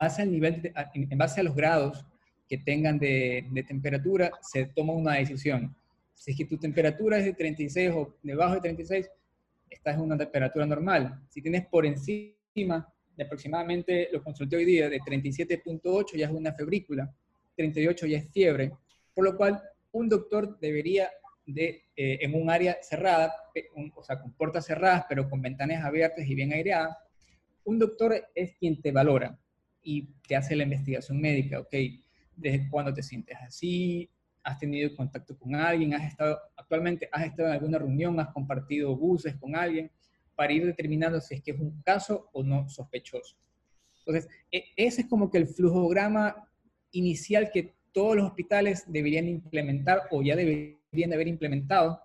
base, 0.00 0.22
al 0.22 0.32
nivel 0.32 0.72
en 0.92 1.18
base 1.18 1.40
a 1.40 1.44
los 1.44 1.54
grados 1.54 2.04
que 2.48 2.58
tengan 2.58 2.98
de, 2.98 3.46
temperatura 3.66 4.32
se 4.40 4.66
toma 4.66 4.94
una 4.94 5.14
decisión. 5.14 5.76
Si 6.14 6.32
es 6.32 6.36
que 6.36 6.46
tu 6.46 6.56
temperatura 6.58 7.18
es 7.18 7.26
de 7.26 7.34
36 7.34 7.90
o 7.94 8.16
debajo 8.22 8.54
de 8.54 8.60
36, 8.60 9.10
estás 9.68 9.96
en 9.96 10.00
una 10.00 10.16
temperatura 10.16 10.66
normal. 10.66 11.20
Si 11.28 11.42
tienes 11.42 11.66
por 11.66 11.84
encima 11.84 12.92
de 13.16 13.24
aproximadamente, 13.24 14.08
lo 14.12 14.22
consulté 14.24 14.56
hoy 14.56 14.64
día, 14.64 14.88
de 14.88 14.98
37.8 15.00 16.16
ya 16.16 16.26
es 16.26 16.32
una 16.32 16.52
febrícula, 16.52 17.12
38 17.56 18.06
ya 18.06 18.18
es 18.18 18.30
fiebre, 18.30 18.72
por 19.14 19.24
lo 19.24 19.36
cual 19.36 19.60
un 19.92 20.08
doctor 20.08 20.58
debería 20.58 21.10
de, 21.44 21.84
eh, 21.96 22.18
en 22.22 22.34
un 22.34 22.50
área 22.50 22.78
cerrada, 22.82 23.34
o 23.94 24.02
sea, 24.02 24.20
con 24.20 24.32
puertas 24.32 24.66
cerradas, 24.66 25.04
pero 25.08 25.28
con 25.28 25.42
ventanas 25.42 25.84
abiertas 25.84 26.26
y 26.26 26.34
bien 26.34 26.52
aireadas, 26.52 26.96
un 27.64 27.78
doctor 27.78 28.14
es 28.34 28.54
quien 28.56 28.80
te 28.80 28.92
valora 28.92 29.38
y 29.82 30.08
te 30.26 30.36
hace 30.36 30.56
la 30.56 30.64
investigación 30.64 31.20
médica, 31.20 31.60
¿ok? 31.60 31.74
¿Desde 32.38 32.68
cuándo 32.68 32.92
te 32.94 33.02
sientes 33.02 33.36
así? 33.40 34.08
¿Has 34.42 34.58
tenido 34.58 34.94
contacto 34.96 35.36
con 35.38 35.54
alguien? 35.54 35.94
¿Has 35.94 36.04
estado, 36.04 36.38
actualmente 36.56 37.08
has 37.12 37.26
estado 37.26 37.48
en 37.48 37.54
alguna 37.54 37.78
reunión? 37.78 38.18
¿Has 38.20 38.32
compartido 38.32 38.96
buses 38.96 39.36
con 39.36 39.54
alguien? 39.54 39.90
para 40.38 40.52
ir 40.52 40.64
determinando 40.64 41.20
si 41.20 41.34
es 41.34 41.42
que 41.42 41.50
es 41.50 41.58
un 41.58 41.82
caso 41.82 42.30
o 42.32 42.44
no 42.44 42.68
sospechoso. 42.68 43.36
Entonces, 44.06 44.30
e, 44.52 44.66
ese 44.76 45.00
es 45.00 45.08
como 45.08 45.32
que 45.32 45.38
el 45.38 45.48
flujograma 45.48 46.48
inicial 46.92 47.50
que 47.52 47.74
todos 47.90 48.14
los 48.14 48.26
hospitales 48.26 48.84
deberían 48.86 49.26
implementar 49.26 50.02
o 50.12 50.22
ya 50.22 50.36
deberían 50.36 50.78
de 51.10 51.14
haber 51.14 51.26
implementado 51.26 52.00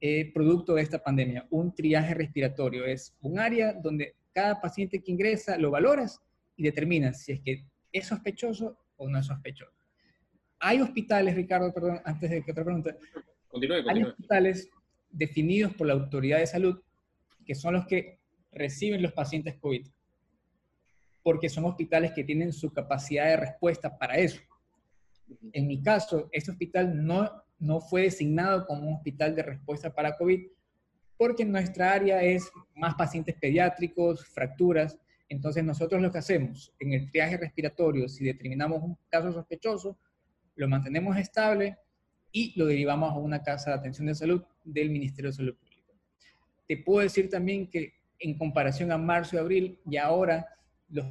eh, 0.00 0.30
producto 0.32 0.74
de 0.76 0.82
esta 0.82 1.02
pandemia. 1.02 1.48
Un 1.50 1.74
triaje 1.74 2.14
respiratorio 2.14 2.84
es 2.84 3.16
un 3.20 3.40
área 3.40 3.72
donde 3.72 4.14
cada 4.32 4.60
paciente 4.60 5.02
que 5.02 5.10
ingresa 5.10 5.58
lo 5.58 5.72
valoras 5.72 6.20
y 6.56 6.62
determinas 6.62 7.24
si 7.24 7.32
es 7.32 7.40
que 7.40 7.64
es 7.90 8.06
sospechoso 8.06 8.78
o 9.02 9.08
no 9.08 9.18
es 9.18 9.26
sospechoso. 9.26 9.72
Hay 10.58 10.80
hospitales, 10.80 11.34
Ricardo, 11.34 11.72
perdón, 11.72 12.00
antes 12.04 12.30
de 12.30 12.42
que 12.42 12.52
otra 12.52 12.64
pregunta. 12.64 12.96
Continúe, 13.48 13.82
continúe. 13.82 13.90
Hay 13.90 14.02
hospitales 14.04 14.68
definidos 15.10 15.74
por 15.74 15.86
la 15.86 15.94
autoridad 15.94 16.38
de 16.38 16.46
salud 16.46 16.80
que 17.44 17.54
son 17.54 17.74
los 17.74 17.86
que 17.86 18.18
reciben 18.52 19.02
los 19.02 19.12
pacientes 19.12 19.56
COVID, 19.58 19.86
porque 21.22 21.48
son 21.48 21.64
hospitales 21.64 22.12
que 22.12 22.24
tienen 22.24 22.52
su 22.52 22.72
capacidad 22.72 23.26
de 23.26 23.36
respuesta 23.36 23.96
para 23.98 24.16
eso. 24.16 24.40
En 25.52 25.66
mi 25.66 25.82
caso, 25.82 26.28
este 26.32 26.50
hospital 26.50 27.04
no, 27.04 27.30
no 27.58 27.80
fue 27.80 28.02
designado 28.02 28.66
como 28.66 28.88
un 28.88 28.94
hospital 28.96 29.34
de 29.34 29.42
respuesta 29.42 29.94
para 29.94 30.16
COVID, 30.16 30.46
porque 31.16 31.44
nuestra 31.44 31.92
área 31.92 32.22
es 32.22 32.50
más 32.74 32.94
pacientes 32.94 33.36
pediátricos, 33.40 34.26
fracturas. 34.26 34.98
Entonces 35.32 35.64
nosotros 35.64 36.00
lo 36.02 36.12
que 36.12 36.18
hacemos 36.18 36.72
en 36.78 36.92
el 36.92 37.10
triaje 37.10 37.36
respiratorio, 37.36 38.08
si 38.08 38.24
determinamos 38.24 38.82
un 38.82 38.98
caso 39.08 39.32
sospechoso, 39.32 39.98
lo 40.56 40.68
mantenemos 40.68 41.16
estable 41.16 41.78
y 42.30 42.52
lo 42.58 42.66
derivamos 42.66 43.12
a 43.12 43.16
una 43.16 43.42
casa 43.42 43.70
de 43.70 43.76
atención 43.76 44.06
de 44.06 44.14
salud 44.14 44.42
del 44.64 44.90
Ministerio 44.90 45.30
de 45.30 45.36
Salud 45.36 45.56
te 46.66 46.78
puedo 46.78 47.00
decir 47.00 47.28
también 47.28 47.68
que 47.68 47.92
en 48.18 48.38
comparación 48.38 48.92
a 48.92 48.96
marzo 48.96 49.36
y 49.36 49.38
abril, 49.38 49.78
y 49.84 49.98
ahora 49.98 50.46
los 50.88 51.06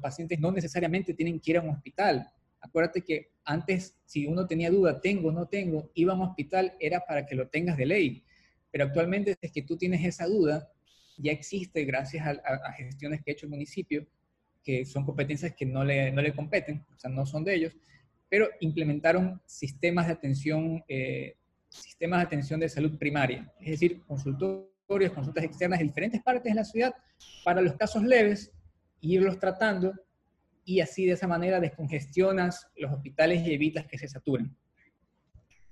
pacientes 0.00 0.40
no 0.40 0.50
necesariamente 0.50 1.14
tienen 1.14 1.38
que 1.38 1.52
ir 1.52 1.58
a 1.58 1.60
un 1.60 1.70
hospital. 1.70 2.28
Acuérdate 2.60 3.02
que 3.02 3.30
antes, 3.44 3.96
si 4.06 4.26
uno 4.26 4.44
tenía 4.46 4.70
duda, 4.70 5.00
tengo 5.00 5.28
o 5.28 5.32
no 5.32 5.46
tengo, 5.46 5.90
iba 5.94 6.12
a 6.12 6.16
un 6.16 6.22
hospital, 6.22 6.72
era 6.80 6.98
para 7.06 7.26
que 7.26 7.36
lo 7.36 7.48
tengas 7.48 7.76
de 7.76 7.86
ley. 7.86 8.24
Pero 8.72 8.86
actualmente, 8.86 9.36
es 9.40 9.52
que 9.52 9.62
tú 9.62 9.76
tienes 9.76 10.04
esa 10.04 10.26
duda, 10.26 10.68
ya 11.16 11.32
existe 11.32 11.84
gracias 11.84 12.26
a, 12.26 12.72
gestiones 12.72 13.22
que 13.22 13.30
ha 13.30 13.34
hecho 13.34 13.46
el 13.46 13.50
municipio, 13.50 14.06
que 14.62 14.84
son 14.84 15.04
competencias 15.04 15.54
que 15.54 15.66
no 15.66 15.84
le, 15.84 16.10
no 16.10 16.22
le 16.22 16.34
competen, 16.34 16.84
o 16.94 16.98
sea, 16.98 17.10
no 17.10 17.26
son 17.26 17.44
de 17.44 17.54
ellos, 17.54 17.76
pero 18.28 18.48
implementaron 18.60 19.40
sistemas 19.46 20.06
de 20.06 20.12
atención, 20.12 20.82
eh, 20.88 21.36
sistemas 21.68 22.20
de 22.20 22.26
atención 22.26 22.60
de 22.60 22.68
salud 22.68 22.98
primaria, 22.98 23.52
es 23.60 23.70
decir, 23.70 24.02
consultor 24.02 24.74
consultas 25.14 25.44
externas 25.44 25.78
de 25.78 25.86
diferentes 25.86 26.22
partes 26.22 26.52
de 26.52 26.54
la 26.54 26.64
ciudad 26.64 26.94
para 27.44 27.60
los 27.60 27.74
casos 27.74 28.02
leves 28.02 28.52
irlos 29.00 29.38
tratando 29.38 29.92
y 30.64 30.80
así 30.80 31.04
de 31.04 31.12
esa 31.12 31.26
manera 31.26 31.60
descongestionas 31.60 32.68
los 32.76 32.92
hospitales 32.92 33.46
y 33.46 33.52
evitas 33.52 33.86
que 33.86 33.98
se 33.98 34.08
saturen. 34.08 34.56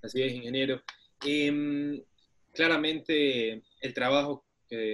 Así 0.02 0.22
es, 0.22 0.32
ingeniero. 0.32 0.82
Em, 1.24 2.02
claramente 2.52 3.62
el 3.80 3.94
trabajo, 3.94 4.44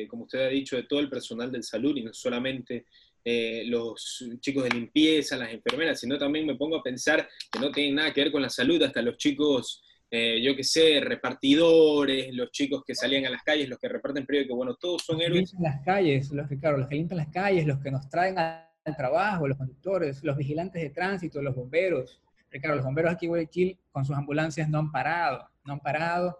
como 0.08 0.24
usted 0.24 0.46
ha 0.46 0.48
dicho, 0.48 0.76
de 0.76 0.84
todo 0.84 1.00
el 1.00 1.08
personal 1.08 1.50
del 1.50 1.62
salud 1.62 1.96
y 1.96 2.02
no 2.02 2.12
solamente 2.12 2.86
eh, 3.24 3.64
los 3.66 4.24
chicos 4.40 4.64
de 4.64 4.70
limpieza, 4.70 5.36
las 5.36 5.52
enfermeras, 5.52 6.00
sino 6.00 6.16
también 6.16 6.46
me 6.46 6.54
pongo 6.54 6.76
a 6.76 6.82
pensar 6.82 7.28
que 7.52 7.60
no 7.60 7.70
tienen 7.70 7.96
nada 7.96 8.12
que 8.12 8.22
ver 8.22 8.32
con 8.32 8.40
la 8.40 8.48
salud, 8.48 8.82
hasta 8.82 9.02
los 9.02 9.18
chicos, 9.18 9.82
eh, 10.10 10.40
yo 10.42 10.56
qué 10.56 10.64
sé, 10.64 11.00
repartidores, 11.00 12.32
los 12.32 12.50
chicos 12.52 12.82
que 12.86 12.94
salían 12.94 13.26
a 13.26 13.30
las 13.30 13.42
calles, 13.42 13.68
los 13.68 13.78
que 13.78 13.88
reparten 13.88 14.24
periódicos, 14.24 14.56
bueno, 14.56 14.76
todos 14.76 15.02
son 15.04 15.20
héroes. 15.20 15.52
Los 15.52 15.60
las 15.60 15.84
calles, 15.84 16.30
los, 16.30 16.48
Ricardo, 16.48 16.78
los 16.78 16.88
que 16.88 16.94
limpian 16.94 17.18
las 17.18 17.28
calles, 17.28 17.66
los 17.66 17.80
que 17.80 17.90
nos 17.90 18.08
traen 18.08 18.38
al 18.38 18.96
trabajo, 18.96 19.46
los 19.46 19.58
conductores, 19.58 20.24
los 20.24 20.36
vigilantes 20.36 20.80
de 20.80 20.88
tránsito, 20.88 21.42
los 21.42 21.54
bomberos. 21.54 22.22
Ricardo, 22.50 22.76
los 22.76 22.84
bomberos 22.86 23.12
aquí 23.12 23.26
en 23.26 23.30
Guayaquil 23.30 23.78
con 23.90 24.06
sus 24.06 24.16
ambulancias 24.16 24.70
no 24.70 24.78
han 24.78 24.90
parado, 24.90 25.46
no 25.66 25.74
han 25.74 25.80
parado, 25.80 26.38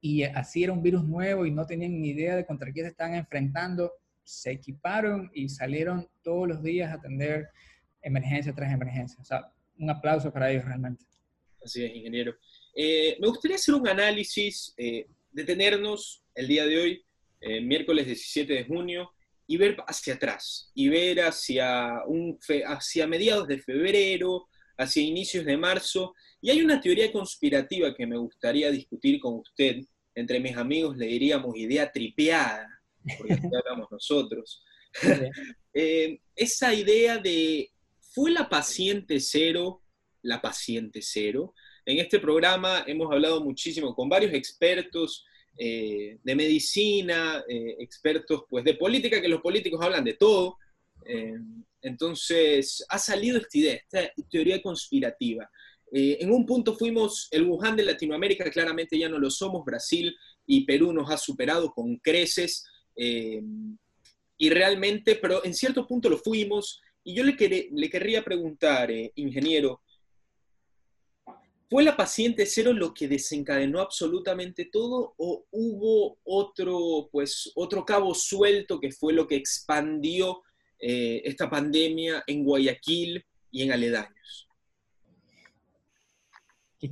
y 0.00 0.22
así 0.22 0.64
era 0.64 0.72
un 0.72 0.82
virus 0.82 1.04
nuevo 1.04 1.46
y 1.46 1.50
no 1.50 1.66
tenían 1.66 2.00
ni 2.00 2.10
idea 2.10 2.36
de 2.36 2.46
contra 2.46 2.72
qué 2.72 2.82
se 2.82 2.88
estaban 2.88 3.14
enfrentando 3.14 3.92
se 4.26 4.50
equiparon 4.50 5.30
y 5.32 5.48
salieron 5.48 6.08
todos 6.22 6.48
los 6.48 6.62
días 6.62 6.90
a 6.90 6.94
atender 6.94 7.48
emergencia 8.02 8.52
tras 8.52 8.72
emergencia. 8.72 9.18
O 9.20 9.24
sea, 9.24 9.52
un 9.78 9.88
aplauso 9.88 10.32
para 10.32 10.50
ellos 10.50 10.64
realmente. 10.64 11.04
Así 11.64 11.84
es, 11.84 11.94
ingeniero. 11.94 12.34
Eh, 12.74 13.16
me 13.20 13.28
gustaría 13.28 13.54
hacer 13.54 13.74
un 13.74 13.86
análisis, 13.86 14.74
eh, 14.76 15.06
detenernos 15.30 16.24
el 16.34 16.48
día 16.48 16.66
de 16.66 16.78
hoy, 16.78 17.04
eh, 17.40 17.60
miércoles 17.60 18.06
17 18.06 18.52
de 18.52 18.64
junio, 18.64 19.12
y 19.46 19.56
ver 19.58 19.76
hacia 19.86 20.14
atrás, 20.14 20.72
y 20.74 20.88
ver 20.88 21.20
hacia, 21.20 22.02
un 22.08 22.36
hacia 22.66 23.06
mediados 23.06 23.46
de 23.46 23.58
febrero, 23.58 24.48
hacia 24.76 25.04
inicios 25.04 25.44
de 25.44 25.56
marzo. 25.56 26.14
Y 26.40 26.50
hay 26.50 26.62
una 26.62 26.80
teoría 26.80 27.10
conspirativa 27.12 27.94
que 27.94 28.06
me 28.06 28.16
gustaría 28.16 28.70
discutir 28.70 29.18
con 29.20 29.34
usted. 29.34 29.80
Entre 30.14 30.40
mis 30.40 30.56
amigos 30.56 30.96
le 30.96 31.06
diríamos 31.06 31.56
idea 31.56 31.90
tripeada, 31.90 32.68
porque 33.16 33.34
así 33.34 33.46
hablamos 33.64 33.90
nosotros. 33.90 34.62
Eh, 35.78 36.20
esa 36.34 36.72
idea 36.72 37.18
de, 37.18 37.70
¿fue 38.00 38.30
la 38.30 38.48
paciente 38.48 39.20
cero 39.20 39.82
la 40.22 40.40
paciente 40.40 41.02
cero? 41.02 41.52
En 41.84 41.98
este 41.98 42.18
programa 42.18 42.82
hemos 42.86 43.12
hablado 43.12 43.44
muchísimo 43.44 43.94
con 43.94 44.08
varios 44.08 44.32
expertos 44.32 45.26
eh, 45.58 46.16
de 46.22 46.34
medicina, 46.34 47.44
eh, 47.46 47.76
expertos 47.78 48.44
pues, 48.48 48.64
de 48.64 48.72
política, 48.72 49.20
que 49.20 49.28
los 49.28 49.42
políticos 49.42 49.78
hablan 49.84 50.02
de 50.02 50.14
todo. 50.14 50.56
entonces, 51.82 52.82
ha 52.88 52.98
salido 52.98 53.36
esta 53.36 53.58
idea, 53.58 53.74
esta 53.74 54.10
teoría 54.30 54.62
conspirativa. 54.62 55.46
En 55.92 56.32
un 56.32 56.44
punto 56.44 56.74
fuimos 56.74 57.28
el 57.30 57.44
Wuhan 57.44 57.76
de 57.76 57.84
Latinoamérica, 57.84 58.50
claramente 58.50 58.98
ya 58.98 59.08
no 59.08 59.18
lo 59.18 59.30
somos, 59.30 59.64
Brasil 59.64 60.14
y 60.46 60.64
Perú 60.64 60.92
nos 60.92 61.10
ha 61.10 61.16
superado 61.16 61.72
con 61.72 61.96
creces, 61.98 62.64
eh, 62.96 63.42
y 64.38 64.50
realmente, 64.50 65.16
pero 65.16 65.44
en 65.44 65.54
cierto 65.54 65.86
punto 65.86 66.08
lo 66.08 66.18
fuimos. 66.18 66.80
Y 67.04 67.14
yo 67.14 67.24
le, 67.24 67.68
le 67.72 67.90
querría 67.90 68.24
preguntar, 68.24 68.90
eh, 68.90 69.12
ingeniero, 69.14 69.80
¿fue 71.70 71.84
la 71.84 71.96
paciente 71.96 72.46
cero 72.46 72.72
lo 72.72 72.92
que 72.92 73.08
desencadenó 73.08 73.80
absolutamente 73.80 74.68
todo 74.70 75.14
o 75.16 75.46
hubo 75.50 76.18
otro, 76.24 77.08
pues, 77.10 77.52
otro 77.54 77.84
cabo 77.84 78.14
suelto 78.14 78.80
que 78.80 78.92
fue 78.92 79.12
lo 79.12 79.26
que 79.26 79.36
expandió 79.36 80.42
eh, 80.78 81.22
esta 81.24 81.48
pandemia 81.48 82.22
en 82.26 82.44
Guayaquil 82.44 83.24
y 83.50 83.62
en 83.62 83.72
aledaños? 83.72 84.45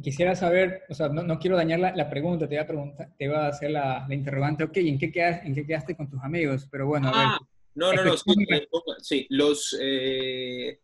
Quisiera 0.02 0.34
saber, 0.34 0.82
o 0.88 0.94
sea, 0.94 1.08
no, 1.08 1.38
quiero 1.38 1.56
dañar 1.56 1.80
la, 1.80 2.10
pregunta, 2.10 2.48
te 2.48 2.54
iba 2.54 2.62
a, 2.62 2.66
preguntar, 2.66 3.10
te 3.18 3.24
iba 3.24 3.46
a 3.46 3.48
hacer 3.48 3.70
la, 3.70 4.06
interrogante, 4.10 4.64
ok, 4.64 4.76
¿en 4.78 4.98
qué, 4.98 5.10
quedaste, 5.10 5.46
¿en 5.46 5.54
qué 5.54 5.66
quedaste 5.66 5.96
con 5.96 6.08
tus 6.08 6.22
amigos? 6.22 6.66
Pero 6.70 6.86
bueno, 6.86 7.08
a 7.08 7.10
ver. 7.10 7.26
Ah, 7.26 7.38
no, 7.74 7.92
no, 7.92 8.04
no, 8.04 8.14
sí, 9.00 9.26
los, 9.30 9.76
eh, 9.80 10.78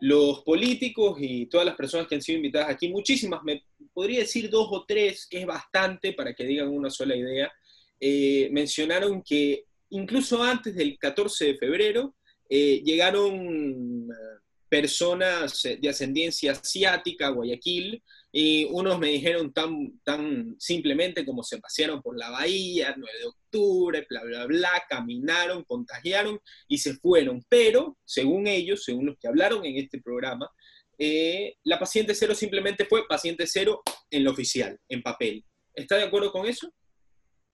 los 0.00 0.42
políticos 0.42 1.16
y 1.20 1.46
todas 1.46 1.66
las 1.66 1.76
personas 1.76 2.06
que 2.06 2.16
han 2.16 2.22
sido 2.22 2.36
invitadas 2.36 2.70
aquí, 2.70 2.88
muchísimas, 2.88 3.42
me 3.42 3.64
podría 3.92 4.20
decir 4.20 4.50
dos 4.50 4.68
o 4.70 4.84
tres, 4.86 5.26
que 5.26 5.40
es 5.40 5.46
bastante 5.46 6.12
para 6.12 6.34
que 6.34 6.44
digan 6.44 6.68
una 6.68 6.90
sola 6.90 7.16
idea, 7.16 7.50
eh, 7.98 8.48
mencionaron 8.52 9.22
que 9.22 9.64
incluso 9.90 10.42
antes 10.42 10.74
del 10.74 10.98
14 10.98 11.46
de 11.46 11.56
febrero 11.56 12.14
eh, 12.48 12.82
llegaron 12.84 14.08
personas 14.68 15.62
de 15.62 15.88
ascendencia 15.88 16.52
asiática 16.52 17.28
a 17.28 17.30
Guayaquil, 17.30 18.02
y 18.32 18.64
unos 18.66 18.98
me 18.98 19.08
dijeron 19.08 19.52
tan, 19.52 19.98
tan 20.04 20.56
simplemente 20.58 21.24
como 21.24 21.42
se 21.42 21.58
pasearon 21.58 22.02
por 22.02 22.18
la 22.18 22.30
bahía, 22.30 22.94
9 22.96 23.18
de 23.18 23.26
octubre, 23.26 24.06
bla, 24.08 24.24
bla, 24.24 24.46
bla, 24.46 24.70
caminaron, 24.88 25.64
contagiaron 25.64 26.38
y 26.68 26.78
se 26.78 26.94
fueron. 26.94 27.42
Pero, 27.48 27.96
según 28.04 28.46
ellos, 28.46 28.84
según 28.84 29.06
los 29.06 29.16
que 29.18 29.28
hablaron 29.28 29.64
en 29.64 29.76
este 29.78 30.00
programa, 30.02 30.50
eh, 30.98 31.54
la 31.64 31.78
paciente 31.78 32.14
cero 32.14 32.34
simplemente 32.34 32.86
fue 32.86 33.06
paciente 33.06 33.46
cero 33.46 33.82
en 34.10 34.24
lo 34.24 34.30
oficial, 34.30 34.78
en 34.88 35.02
papel. 35.02 35.44
¿Está 35.74 35.96
de 35.96 36.04
acuerdo 36.04 36.32
con 36.32 36.46
eso? 36.46 36.72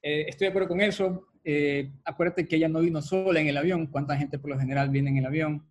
Eh, 0.02 0.26
estoy 0.28 0.46
de 0.46 0.50
acuerdo 0.50 0.68
con 0.68 0.80
eso. 0.80 1.28
Eh, 1.44 1.90
acuérdate 2.04 2.46
que 2.46 2.56
ella 2.56 2.68
no 2.68 2.80
vino 2.80 3.02
sola 3.02 3.40
en 3.40 3.48
el 3.48 3.56
avión. 3.56 3.86
¿Cuánta 3.88 4.16
gente 4.16 4.38
por 4.38 4.50
lo 4.50 4.58
general 4.58 4.90
viene 4.90 5.10
en 5.10 5.18
el 5.18 5.26
avión? 5.26 5.68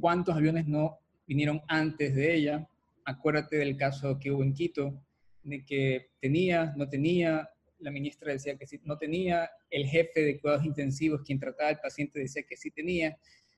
¿Cuántos 0.00 0.36
aviones 0.36 0.66
no 0.66 0.98
vinieron 1.26 1.62
antes 1.66 2.14
de 2.14 2.34
ella? 2.34 2.68
Acuérdate 3.04 3.56
del 3.56 3.76
caso 3.76 4.18
que 4.18 4.30
hubo 4.30 4.42
en 4.42 4.54
Quito, 4.54 5.02
de 5.42 5.64
que 5.64 6.10
tenía, 6.20 6.72
no 6.76 6.88
tenía, 6.88 7.48
la 7.78 7.90
ministra 7.90 8.32
decía 8.32 8.56
que 8.56 8.66
sí, 8.66 8.80
no 8.84 8.96
tenía, 8.96 9.50
el 9.70 9.86
jefe 9.86 10.22
de 10.22 10.40
cuidados 10.40 10.64
intensivos, 10.64 11.22
quien 11.22 11.38
trataba 11.38 11.70
al 11.70 11.80
paciente, 11.80 12.20
decía 12.20 12.42
que 12.48 12.56
sí 12.56 12.70
tenía, 12.70 13.16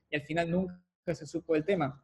y 0.09 0.15
al 0.15 0.21
final 0.23 0.49
nunca 0.49 0.75
se 1.13 1.25
supo 1.25 1.53
del 1.53 1.65
tema. 1.65 2.03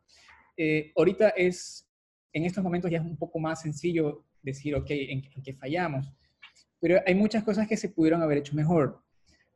Eh, 0.55 0.91
ahorita 0.95 1.29
es, 1.29 1.89
en 2.33 2.45
estos 2.45 2.63
momentos 2.63 2.91
ya 2.91 2.99
es 2.99 3.03
un 3.03 3.17
poco 3.17 3.39
más 3.39 3.61
sencillo 3.61 4.25
decir, 4.41 4.75
ok, 4.75 4.87
en, 4.89 5.21
qué 5.43 5.53
fallamos, 5.53 6.11
pero 6.79 6.99
hay 7.05 7.15
muchas 7.15 7.43
cosas 7.43 7.67
que 7.67 7.77
se 7.77 7.89
pudieron 7.89 8.21
haber 8.21 8.39
hecho 8.39 8.55
mejor. 8.55 9.03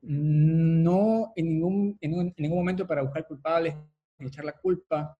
No 0.01 1.33
en 1.35 1.49
ningún, 1.49 1.97
en, 2.01 2.33
ningún 2.37 2.57
momento 2.57 2.85
para 2.85 3.01
buscar 3.01 3.25
culpables, 3.27 3.75
echar 4.19 4.45
la 4.45 4.53
culpa. 4.53 5.17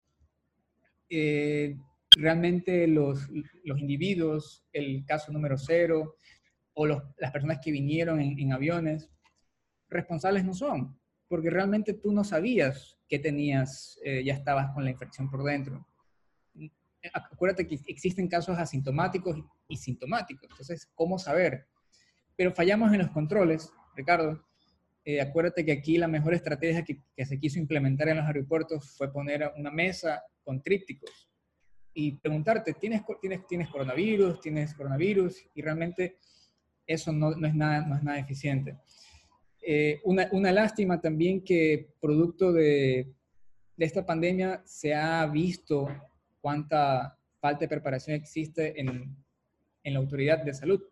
Eh, 1.09 1.75
realmente 2.15 2.87
los, 2.87 3.27
los 3.63 3.79
individuos, 3.79 4.65
el 4.71 5.05
caso 5.05 5.31
número 5.31 5.57
cero, 5.57 6.15
o 6.73 6.85
las 6.85 7.31
personas 7.31 7.59
que 7.63 7.71
vinieron 7.71 8.19
en, 8.19 8.51
aviones, 8.51 9.09
responsables 9.89 10.43
no 10.43 10.53
son, 10.53 10.99
porque 11.27 11.49
realmente 11.49 11.93
tú 11.93 12.11
no 12.11 12.23
sabías 12.23 12.97
que 13.07 13.17
tenías, 13.17 13.97
eh, 14.03 14.23
ya 14.23 14.33
estabas 14.33 14.73
con 14.73 14.83
la 14.83 14.91
infección 14.91 15.29
por 15.29 15.43
dentro. 15.43 15.87
Acuérdate 17.13 17.67
que 17.67 17.79
existen 17.87 18.27
casos 18.27 18.57
asintomáticos 18.57 19.37
y 19.69 19.77
sintomáticos, 19.77 20.49
entonces, 20.49 20.89
¿cómo 20.95 21.17
saber? 21.17 21.67
Pero 22.35 22.51
fallamos 22.51 22.91
en 22.91 22.99
los 22.99 23.11
controles, 23.11 23.71
Ricardo. 23.95 24.43
Eh, 25.05 25.21
acuérdate 25.21 25.63
que 25.63 25.71
aquí 25.71 25.97
la 25.97 26.07
mejor 26.07 26.33
estrategia 26.33 26.83
que, 26.83 26.99
que 27.15 27.25
se 27.25 27.39
quiso 27.39 27.59
implementar 27.59 28.09
en 28.09 28.17
los 28.17 28.25
aeropuertos 28.25 28.97
fue 28.97 29.13
poner 29.13 29.53
una 29.55 29.69
mesa 29.69 30.23
con 30.43 30.61
trípticos 30.61 31.29
y 31.97 32.11
preguntarte, 32.11 32.73
¿tienes, 32.73 33.03
tienes, 33.21 33.47
¿tienes 33.47 33.69
coronavirus? 33.69 34.41
¿Tienes 34.41 34.73
coronavirus? 34.73 35.47
Y 35.55 35.61
realmente 35.61 36.17
eso 36.85 37.11
no, 37.13 37.31
no 37.31 37.47
es, 37.47 37.55
nada, 37.55 37.87
no 37.87 37.95
es 37.95 38.03
nada 38.03 38.19
eficiente. 38.19 38.77
Eh, 39.61 40.01
una, 40.03 40.27
una, 40.33 40.51
lástima 40.51 40.99
también 40.99 41.43
que 41.43 41.93
producto 42.01 42.51
de, 42.51 43.13
de, 43.77 43.85
esta 43.85 44.05
pandemia 44.05 44.61
se 44.65 44.93
ha 44.93 45.25
visto 45.25 45.87
cuánta 46.41 47.17
falta 47.39 47.61
de 47.61 47.69
preparación 47.69 48.17
existe 48.17 48.79
en, 48.79 49.15
en 49.81 49.93
la 49.93 49.99
autoridad 49.99 50.43
de 50.43 50.53
salud, 50.53 50.83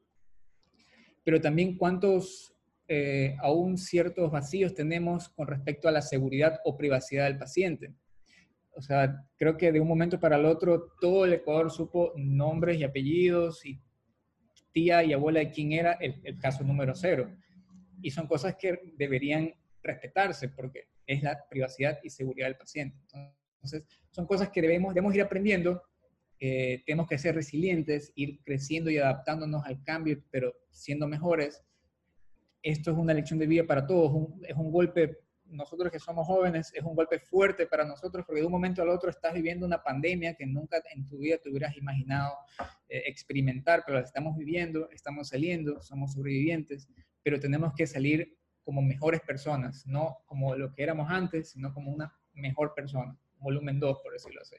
pero 1.24 1.40
también 1.42 1.78
cuántos 1.78 2.56
eh, 2.88 3.36
aún 3.42 3.78
ciertos 3.78 4.32
vacíos 4.32 4.74
tenemos 4.74 5.30
con 5.30 5.48
respecto 5.48 5.88
a 5.88 5.92
la 5.92 6.02
seguridad 6.02 6.60
o 6.64 6.78
privacidad 6.78 7.26
del 7.26 7.38
paciente 7.38 7.94
o 8.76 8.82
sea, 8.82 9.24
creo 9.38 9.58
que 9.58 9.72
de 9.72 9.80
un 9.80 9.88
momento 9.88 10.20
para 10.20 10.38
el 10.38 10.46
otro 10.46 10.94
todo 11.00 11.26
el 11.26 11.34
Ecuador 11.34 11.72
supo 11.72 12.14
nombres 12.16 12.78
y 12.78 12.84
apellidos 12.84 13.66
y 13.66 13.80
tía 14.72 15.04
y 15.04 15.14
abuela 15.14 15.40
de 15.40 15.52
quién 15.52 15.72
era 15.72 15.94
el, 15.94 16.38
caso 16.40 16.64
número 16.64 16.96
cero. 16.96 17.30
Y 18.02 18.12
son 18.12 18.28
cosas 18.28 18.56
que 18.56 18.94
deberían 18.98 19.54
respetarse 19.82 20.50
porque 20.50 20.88
es 21.06 21.22
la 21.22 21.38
privacidad 21.50 22.00
y 22.04 22.10
seguridad 22.10 22.48
del 22.48 22.58
paciente. 22.58 22.98
Entonces, 23.56 23.86
son 24.12 24.26
cosas 24.26 24.50
que 24.50 24.62
debemos, 24.62 24.94
debemos 24.94 25.16
ir 25.16 25.22
aprendiendo, 25.22 25.82
eh, 26.40 26.84
tenemos 26.86 27.08
que 27.08 27.18
ser 27.18 27.36
resilientes, 27.36 28.12
ir 28.16 28.40
creciendo 28.44 28.90
y 28.90 28.98
adaptándonos 28.98 29.64
al 29.66 29.84
cambio, 29.84 30.22
pero 30.32 30.54
siendo 30.72 31.08
mejores. 31.08 31.64
Esto 32.62 32.92
es 32.92 32.98
una 32.98 33.14
lección 33.14 33.40
de 33.40 33.48
vida 33.48 33.66
para 33.66 33.86
todos, 33.86 34.30
es 34.44 34.56
un 34.56 34.72
golpe 34.72 35.23
nosotros 35.54 35.92
que 35.92 36.00
somos 36.00 36.28
jóvenes 36.28 36.72
es 36.74 36.84
un 36.84 36.96
golpe 36.96 37.20
fuerte 37.20 37.66
para 37.68 37.86
nosotros 37.86 38.26
porque 38.26 38.42
de 38.42 38.46
un 38.46 38.52
momento 38.52 38.82
al 38.82 38.90
otro 38.90 39.10
estás 39.10 39.34
viviendo 39.34 39.66
una 39.66 39.82
pandemia 39.82 40.36
que 40.36 40.46
nunca 40.46 40.82
en 40.94 41.08
tu 41.08 41.20
vida 41.20 41.38
te 41.38 41.50
hubieras 41.50 41.78
imaginado 41.78 42.34
eh, 42.90 43.04
experimentar, 43.06 43.84
pero 43.86 44.00
la 44.00 44.04
estamos 44.04 44.36
viviendo, 44.38 44.90
estamos 44.92 45.30
saliendo, 45.30 45.82
somos 45.82 46.14
sobrevivientes, 46.14 46.90
pero 47.22 47.40
tenemos 47.40 47.74
que 47.76 47.88
salir 47.88 48.38
como 48.64 48.82
mejores 48.82 49.22
personas, 49.22 49.86
no 49.86 50.20
como 50.26 50.56
lo 50.56 50.74
que 50.74 50.84
éramos 50.84 51.10
antes, 51.10 51.52
sino 51.52 51.74
como 51.74 51.92
una 51.92 52.14
mejor 52.34 52.74
persona, 52.74 53.18
volumen 53.40 53.80
2, 53.80 54.00
por 54.02 54.14
decirlo 54.14 54.42
así. 54.42 54.56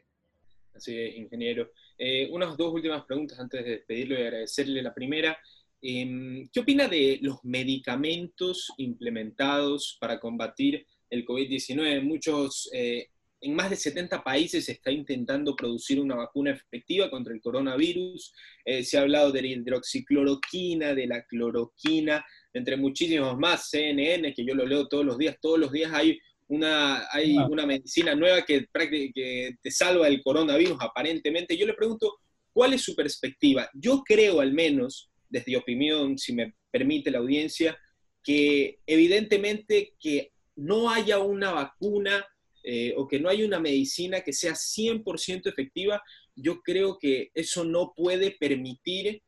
Así 0.75 0.99
es, 0.99 1.17
ingeniero. 1.17 1.71
Eh, 1.97 2.29
unas 2.33 2.57
dos 2.57 2.73
últimas 2.75 3.05
preguntas 3.05 3.39
antes 3.39 3.65
de 3.65 3.71
despedirlo 3.71 4.19
y 4.19 4.23
agradecerle. 4.23 4.83
La 4.83 4.93
primera, 4.93 5.39
em, 5.85 6.49
¿qué 6.53 6.61
opina 6.61 6.88
de 6.88 7.18
los 7.20 7.38
medicamentos 7.44 8.73
implementados 8.79 9.99
para 10.01 10.18
combatir 10.18 10.87
el 11.11 11.27
COVID-19? 11.27 12.03
Muchos, 12.03 12.70
eh, 12.73 13.09
en 13.42 13.55
más 13.55 13.68
de 13.68 13.77
70 13.77 14.25
países 14.25 14.64
se 14.64 14.73
está 14.73 14.90
intentando 14.90 15.55
producir 15.55 16.01
una 16.01 16.14
vacuna 16.14 16.53
efectiva 16.53 17.11
contra 17.11 17.35
el 17.35 17.42
coronavirus. 17.42 18.33
Eh, 18.64 18.83
se 18.83 18.97
ha 18.97 19.03
hablado 19.03 19.31
de 19.31 19.42
la 19.42 19.49
hidroxicloroquina, 19.49 20.94
de 20.94 21.07
la 21.07 21.23
cloroquina, 21.25 22.25
entre 22.55 22.79
muchísimos 22.79 23.37
más, 23.38 23.68
CNN, 23.68 24.33
que 24.33 24.44
yo 24.44 24.55
lo 24.55 24.64
leo 24.64 24.88
todos 24.88 25.05
los 25.05 25.18
días. 25.18 25.37
Todos 25.40 25.59
los 25.59 25.70
días 25.70 25.92
hay 25.92 26.18
una, 26.49 27.07
hay 27.11 27.37
una 27.37 27.66
medicina 27.66 28.14
nueva 28.14 28.42
que, 28.42 28.66
que 29.14 29.57
te 29.61 29.70
salva 29.70 30.09
el 30.09 30.23
coronavirus, 30.23 30.79
aparentemente. 30.81 31.57
Yo 31.57 31.66
le 31.66 31.75
pregunto, 31.75 32.20
¿cuál 32.53 32.73
es 32.73 32.81
su 32.81 32.94
perspectiva? 32.94 33.68
Yo 33.75 34.03
creo, 34.03 34.40
al 34.40 34.55
menos, 34.55 35.11
desde 35.35 35.57
opinión, 35.57 36.16
si 36.16 36.33
me 36.33 36.55
permite 36.70 37.11
la 37.11 37.18
audiencia, 37.18 37.77
que 38.23 38.79
evidentemente 38.87 39.94
que 39.99 40.33
no 40.55 40.90
haya 40.90 41.18
una 41.18 41.51
vacuna 41.51 42.25
eh, 42.62 42.94
o 42.97 43.09
que 43.09 43.18
no 43.18 43.29
haya 43.29 43.44
una 43.44 43.59
medicina 43.59 44.20
que 44.20 44.33
sea 44.33 44.53
100% 44.53 45.49
efectiva, 45.49 46.01
yo 46.37 46.62
creo 46.62 46.99
que 46.99 47.33
eso 47.35 47.64
no 47.64 47.92
puede 47.97 48.31
permitir 48.31 49.23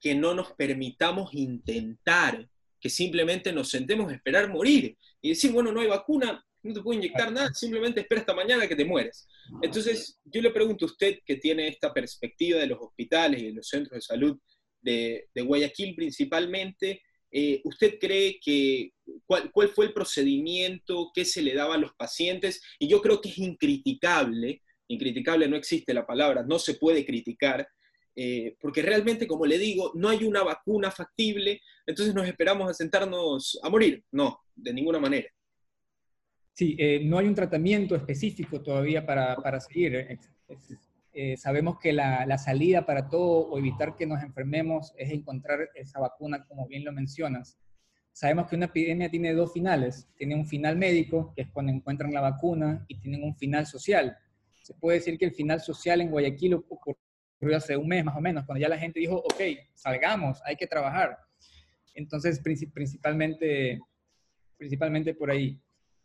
que 0.00 0.16
no 0.16 0.34
nos 0.34 0.52
permitamos 0.54 1.32
intentar, 1.32 2.48
que 2.80 2.90
simplemente 2.90 3.52
nos 3.52 3.70
sentemos 3.70 4.10
a 4.10 4.16
esperar 4.16 4.50
morir 4.50 4.98
y 5.22 5.28
decir, 5.28 5.52
bueno, 5.52 5.70
no 5.70 5.80
hay 5.80 5.86
vacuna, 5.86 6.44
no 6.62 6.74
te 6.74 6.80
puedo 6.80 6.98
inyectar 6.98 7.30
nada, 7.30 7.54
simplemente 7.54 8.00
espera 8.00 8.20
hasta 8.22 8.34
mañana 8.34 8.66
que 8.66 8.74
te 8.74 8.84
mueres. 8.84 9.28
Entonces, 9.62 10.18
yo 10.24 10.42
le 10.42 10.50
pregunto 10.50 10.86
a 10.86 10.88
usted 10.88 11.20
que 11.24 11.36
tiene 11.36 11.68
esta 11.68 11.94
perspectiva 11.94 12.58
de 12.58 12.66
los 12.66 12.78
hospitales 12.80 13.40
y 13.40 13.46
de 13.46 13.52
los 13.52 13.68
centros 13.68 13.94
de 13.94 14.00
salud 14.00 14.36
de, 14.86 15.42
Guayaquil 15.42 15.94
principalmente, 15.94 17.02
eh, 17.30 17.60
¿usted 17.64 17.98
cree 17.98 18.38
que 18.40 18.92
cuál, 19.26 19.50
cuál, 19.50 19.68
fue 19.68 19.86
el 19.86 19.92
procedimiento 19.92 21.10
que 21.14 21.24
se 21.24 21.42
le 21.42 21.54
daba 21.54 21.74
a 21.74 21.78
los 21.78 21.92
pacientes? 21.94 22.62
Y 22.78 22.88
yo 22.88 23.02
creo 23.02 23.20
que 23.20 23.28
es 23.28 23.38
incriticable, 23.38 24.62
incriticable 24.88 25.48
no 25.48 25.56
existe 25.56 25.92
la 25.92 26.06
palabra, 26.06 26.44
no 26.46 26.58
se 26.58 26.74
puede 26.74 27.04
criticar, 27.04 27.68
eh, 28.14 28.56
porque 28.60 28.80
realmente, 28.80 29.26
como 29.26 29.44
le 29.44 29.58
digo, 29.58 29.92
no 29.94 30.08
hay 30.08 30.24
una 30.24 30.42
vacuna 30.42 30.90
factible, 30.90 31.60
entonces 31.86 32.14
nos 32.14 32.26
esperamos 32.26 32.70
a 32.70 32.74
sentarnos 32.74 33.58
a 33.62 33.68
morir. 33.68 34.02
No, 34.12 34.40
de 34.54 34.72
ninguna 34.72 34.98
manera. 34.98 35.28
Sí, 36.54 36.74
eh, 36.78 37.00
no 37.04 37.18
hay 37.18 37.26
un 37.26 37.34
tratamiento 37.34 37.94
específico 37.94 38.62
todavía 38.62 39.04
para, 39.04 39.36
para 39.36 39.60
seguir. 39.60 40.18
Eh, 41.18 41.38
sabemos 41.38 41.78
que 41.78 41.94
la, 41.94 42.26
la, 42.26 42.36
salida 42.36 42.84
para 42.84 43.08
todo 43.08 43.48
o 43.48 43.58
evitar 43.58 43.96
que 43.96 44.04
nos 44.04 44.22
enfermemos 44.22 44.92
es 44.98 45.10
encontrar 45.10 45.70
esa 45.74 45.98
vacuna, 45.98 46.44
como 46.44 46.68
bien 46.68 46.84
lo 46.84 46.92
mencionas. 46.92 47.58
Sabemos 48.12 48.48
que 48.48 48.56
una 48.56 48.66
epidemia 48.66 49.10
tiene 49.10 49.32
dos 49.32 49.50
finales. 49.54 50.10
Tiene 50.14 50.34
un 50.34 50.44
final 50.44 50.76
médico, 50.76 51.32
que 51.34 51.40
es 51.40 51.48
cuando 51.48 51.72
encuentran 51.72 52.12
la 52.12 52.20
vacuna, 52.20 52.84
y 52.86 52.98
tienen 52.98 53.24
un 53.24 53.34
final 53.34 53.66
social. 53.66 54.14
Se 54.62 54.74
puede 54.74 54.98
decir 54.98 55.16
que 55.16 55.24
el 55.24 55.32
final 55.32 55.62
social 55.62 56.02
en 56.02 56.10
Guayaquil 56.10 56.52
ocurrió 56.52 56.98
hace 57.56 57.78
un 57.78 57.88
mes 57.88 58.04
más 58.04 58.16
o 58.16 58.20
menos, 58.20 58.44
cuando 58.44 58.60
ya 58.60 58.68
la 58.68 58.76
gente 58.76 59.00
dijo, 59.00 59.16
ok, 59.16 59.40
salgamos, 59.72 60.42
hay 60.44 60.56
que 60.56 60.66
trabajar. 60.66 61.16
Entonces, 61.94 62.40
principalmente, 62.40 63.80
principalmente 64.58 65.14
por 65.14 65.30
ahí 65.30 65.58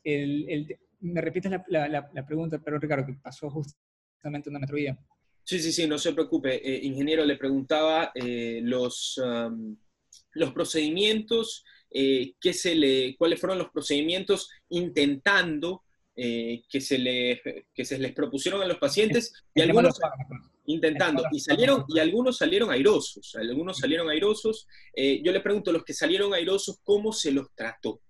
el, 0.06 0.80
me 1.02 1.20
repites 1.20 1.52
la, 1.68 1.88
la, 1.88 2.26
pregunta, 2.26 2.60
pero 2.64 2.80
Ricardo, 2.80 3.06
que 3.06 3.14
pasó 3.14 3.50
metrovía. 4.30 4.98
Sí, 5.44 5.60
sí, 5.60 5.72
sí, 5.72 5.88
no 5.88 5.98
se 5.98 6.14
preocupe. 6.14 6.56
Eh, 6.56 6.80
ingeniero, 6.84 7.26
le 7.26 7.36
preguntaba 7.36 8.12
eh, 8.16 8.62
los, 8.64 9.20
los 10.34 10.54
procedimientos, 10.54 11.66
eh, 11.90 12.34
qué 12.40 12.54
se 12.54 12.76
le, 12.76 13.16
cuáles 13.18 13.40
fueron 13.40 13.58
los 13.58 13.70
procedimientos 13.70 14.50
intentando 14.70 15.84
que, 16.14 16.82
se 16.82 17.00
le, 17.00 17.42
que 17.74 17.84
se 17.84 17.98
les 17.98 18.14
propusieron 18.14 18.62
a 18.62 18.68
los 18.68 18.78
pacientes 18.78 19.34
y 19.56 19.62
algunos 19.62 20.00
intentando 20.68 21.24
y 21.32 21.40
salieron 21.40 21.84
y 21.88 21.98
algunos 21.98 22.38
salieron 22.38 22.70
airosos, 22.70 23.34
algunos 23.36 23.80
salieron 23.80 24.08
airosos. 24.08 24.68
yo 24.96 25.32
le 25.32 25.40
pregunto, 25.40 25.72
los 25.72 25.84
que 25.84 25.96
salieron 25.96 26.34
airosos, 26.36 26.80
¿cómo 26.84 27.12
se 27.12 27.32
los 27.32 27.48
trató? 27.56 28.02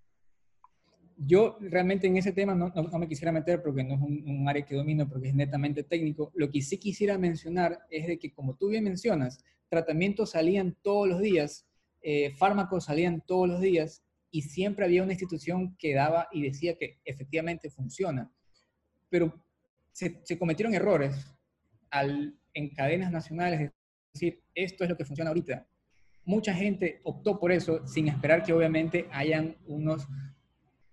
Yo 1.26 1.58
realmente 1.62 2.08
en 2.08 2.18
ese 2.18 2.32
tema 2.32 2.56
no, 2.56 2.72
me 2.98 3.08
quisiera 3.08 3.32
meter 3.32 3.62
porque 3.62 3.84
no 3.84 3.96
es 3.96 4.02
un, 4.02 4.48
área 4.48 4.66
que 4.66 4.76
domino, 4.76 5.08
porque 5.08 5.30
es 5.30 5.36
netamente 5.36 5.84
técnico. 5.84 6.32
Lo 6.36 6.50
que 6.50 6.62
sí 6.62 6.78
quisiera 6.78 7.18
mencionar 7.18 7.80
es 7.90 8.08
de 8.08 8.18
que, 8.18 8.34
como 8.34 8.56
tú 8.56 8.70
bien 8.70 8.84
mencionas, 8.84 9.44
tratamientos 9.70 10.32
salían 10.32 10.76
todos 10.82 11.08
los 11.08 11.22
días, 11.22 11.68
eh, 12.02 12.32
fármacos 12.32 12.86
salían 12.86 13.22
todos 13.22 13.48
los 13.48 13.62
días 13.62 14.04
y 14.32 14.42
siempre 14.42 14.86
había 14.86 15.04
una 15.04 15.12
institución 15.12 15.76
que 15.78 15.94
daba 15.94 16.28
y 16.32 16.42
decía 16.42 16.76
que 16.78 17.00
efectivamente 17.06 17.70
funciona. 17.70 18.32
Pero 19.10 19.44
se, 19.92 20.24
cometieron 20.40 20.74
errores 20.74 21.36
al, 21.92 22.36
en 22.54 22.70
cadenas 22.70 23.12
nacionales, 23.12 23.62
es 23.62 23.72
decir, 24.14 24.44
esto 24.56 24.84
es 24.84 24.90
lo 24.90 24.98
que 24.98 25.06
funciona 25.06 25.30
ahorita. 25.30 25.68
Mucha 26.24 26.54
gente 26.54 27.02
optó 27.04 27.40
por 27.40 27.52
eso 27.52 27.86
sin 27.86 28.08
esperar 28.08 28.44
que 28.44 28.54
obviamente 28.54 29.08
hayan 29.12 29.58
unos 29.66 30.08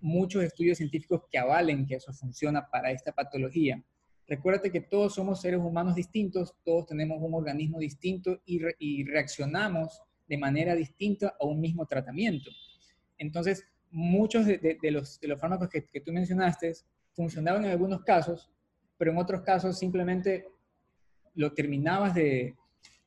muchos 0.00 0.42
estudios 0.42 0.78
científicos 0.78 1.22
que 1.30 1.38
avalen 1.38 1.86
que 1.86 1.96
eso 1.96 2.12
funciona 2.12 2.68
para 2.68 2.90
esta 2.90 3.12
patología. 3.12 3.82
Recuérdate 4.26 4.70
que 4.70 4.82
todos 4.82 5.14
somos 5.14 5.40
seres 5.40 5.58
humanos 5.58 5.94
distintos, 5.94 6.54
todos 6.64 6.86
tenemos 6.86 7.18
un 7.20 7.34
organismo 7.34 7.78
distinto 7.78 8.42
y, 8.44 9.04
reaccionamos 9.04 10.02
de 10.26 10.36
manera 10.36 10.74
distinta 10.74 11.34
a 11.40 11.46
un 11.46 11.60
mismo 11.60 11.86
tratamiento. 11.86 12.50
Entonces, 13.16 13.64
muchos 13.90 14.44
de, 14.44 14.78
los, 14.90 15.18
fármacos 15.40 15.70
que, 15.70 16.00
tú 16.00 16.12
mencionaste 16.12 16.74
funcionaban 17.14 17.64
en 17.64 17.70
algunos 17.70 18.02
casos, 18.02 18.50
pero 18.98 19.12
en 19.12 19.18
otros 19.18 19.40
casos 19.40 19.78
simplemente 19.78 20.46
lo 21.34 21.54
terminabas 21.54 22.14
de, 22.14 22.54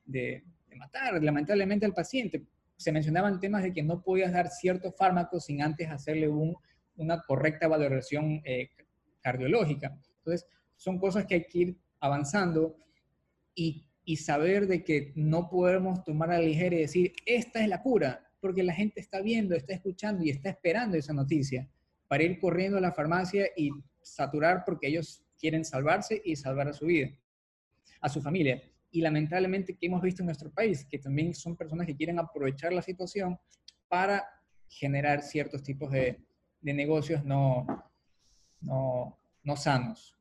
de 0.05 0.43
matar 0.75 1.21
lamentablemente 1.21 1.85
al 1.85 1.93
paciente. 1.93 2.43
Se 2.77 2.91
mencionaban 2.91 3.39
temas 3.39 3.61
de 3.61 3.71
que 3.71 3.83
no 3.83 4.01
podías 4.01 4.33
dar 4.33 4.49
ciertos 4.49 4.95
fármacos 4.97 5.45
sin 5.45 5.61
antes 5.61 5.87
hacerle 5.87 6.27
un 6.27 6.55
una 6.95 7.21
correcta 7.21 7.67
valoración 7.67 8.41
eh, 8.45 8.69
cardiológica. 9.21 9.97
Entonces, 10.17 10.47
son 10.75 10.99
cosas 10.99 11.25
que 11.25 11.35
hay 11.35 11.45
que 11.45 11.57
ir 11.57 11.77
avanzando 11.99 12.77
y, 13.53 13.87
y, 14.03 14.17
saber 14.17 14.67
de 14.67 14.83
que 14.83 15.13
no 15.15 15.49
podemos 15.49 16.03
tomar 16.03 16.31
a 16.31 16.39
la 16.39 16.45
ligera 16.45 16.75
y 16.75 16.79
decir, 16.79 17.13
esta 17.25 17.61
es 17.61 17.67
la 17.67 17.81
cura, 17.81 18.31
porque 18.39 18.63
la 18.63 18.73
gente 18.73 18.99
está 18.99 19.21
viendo, 19.21 19.55
está 19.55 19.73
escuchando 19.73 20.23
y 20.23 20.29
está 20.29 20.49
esperando 20.49 20.97
esa 20.97 21.13
noticia 21.13 21.69
para 22.07 22.23
ir 22.23 22.39
corriendo 22.39 22.77
a 22.77 22.81
la 22.81 22.91
farmacia 22.91 23.47
y 23.55 23.69
saturar 24.01 24.63
porque 24.65 24.87
ellos 24.87 25.23
quieren 25.39 25.63
salvarse 25.63 26.21
y 26.25 26.35
salvar 26.35 26.67
a 26.67 26.73
su 26.73 26.85
vida, 26.85 27.09
a 28.01 28.09
su 28.09 28.21
familia. 28.21 28.61
Y 28.91 29.01
lamentablemente 29.01 29.77
que 29.77 29.85
hemos 29.85 30.01
visto 30.01 30.21
en 30.21 30.27
nuestro 30.27 30.51
país, 30.51 30.85
que 30.85 30.99
también 30.99 31.33
son 31.33 31.55
personas 31.55 31.87
que 31.87 31.95
quieren 31.95 32.19
aprovechar 32.19 32.73
la 32.73 32.81
situación 32.81 33.39
para 33.87 34.25
generar 34.67 35.21
ciertos 35.21 35.63
tipos 35.63 35.91
de, 35.91 36.19
de 36.61 36.73
negocios 36.73 37.23
no, 37.23 37.65
no, 38.61 39.17
no 39.43 39.55
sanos. 39.57 40.15